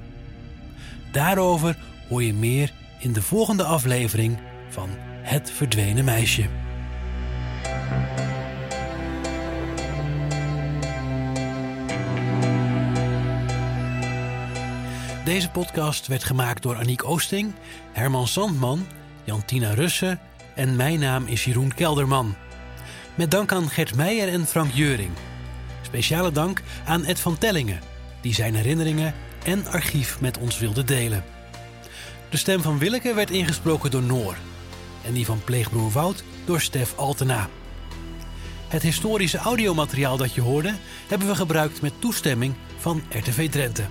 Daarover 1.13 1.79
hoor 2.09 2.23
je 2.23 2.35
meer 2.35 2.73
in 3.01 3.13
de 3.13 3.23
volgende 3.23 3.65
aflevering 3.65 4.39
van 4.69 4.89
Het 5.23 5.51
Verdwenen 5.51 6.05
Meisje. 6.05 6.68
Deze 15.29 15.51
podcast 15.51 16.07
werd 16.07 16.25
gemaakt 16.25 16.63
door 16.63 16.77
Aniek 16.77 17.05
Oosting, 17.05 17.55
Herman 17.93 18.27
Sandman, 18.27 18.87
Jantina 19.25 19.75
Russen 19.75 20.21
en 20.55 20.77
mijn 20.77 20.99
naam 20.99 21.27
is 21.27 21.45
Jeroen 21.45 21.75
Kelderman. 21.75 22.35
Met 23.15 23.31
dank 23.31 23.53
aan 23.53 23.69
Gert 23.69 23.95
Meijer 23.95 24.29
en 24.29 24.47
Frank 24.47 24.73
Jeuring. 24.73 25.11
Speciale 25.83 26.33
dank 26.33 26.63
aan 26.85 27.05
Ed 27.05 27.21
van 27.21 27.39
Tellingen, 27.39 27.81
die 28.21 28.35
zijn 28.35 28.55
herinneringen 28.55 29.15
en 29.45 29.67
archief 29.67 30.21
met 30.21 30.39
ons 30.39 30.59
wilde 30.59 30.85
delen. 30.85 31.25
De 32.31 32.37
stem 32.37 32.63
van 32.63 32.79
Willeke 32.79 33.15
werd 33.15 33.31
ingesproken 33.31 33.91
door 33.91 34.03
Noor 34.03 34.37
en 35.05 35.13
die 35.13 35.27
van 35.27 35.45
pleegbroer 35.45 35.91
Wout 35.91 36.25
door 36.45 36.61
Stef 36.61 36.97
Altena. 36.97 37.49
Het 38.69 38.83
historische 38.83 39.39
audiomateriaal 39.39 40.17
dat 40.17 40.35
je 40.35 40.41
hoorde 40.41 40.75
hebben 41.09 41.29
we 41.29 41.35
gebruikt 41.35 41.81
met 41.81 42.01
toestemming 42.01 42.55
van 42.79 43.03
RTV 43.09 43.51
Drenthe. 43.51 43.85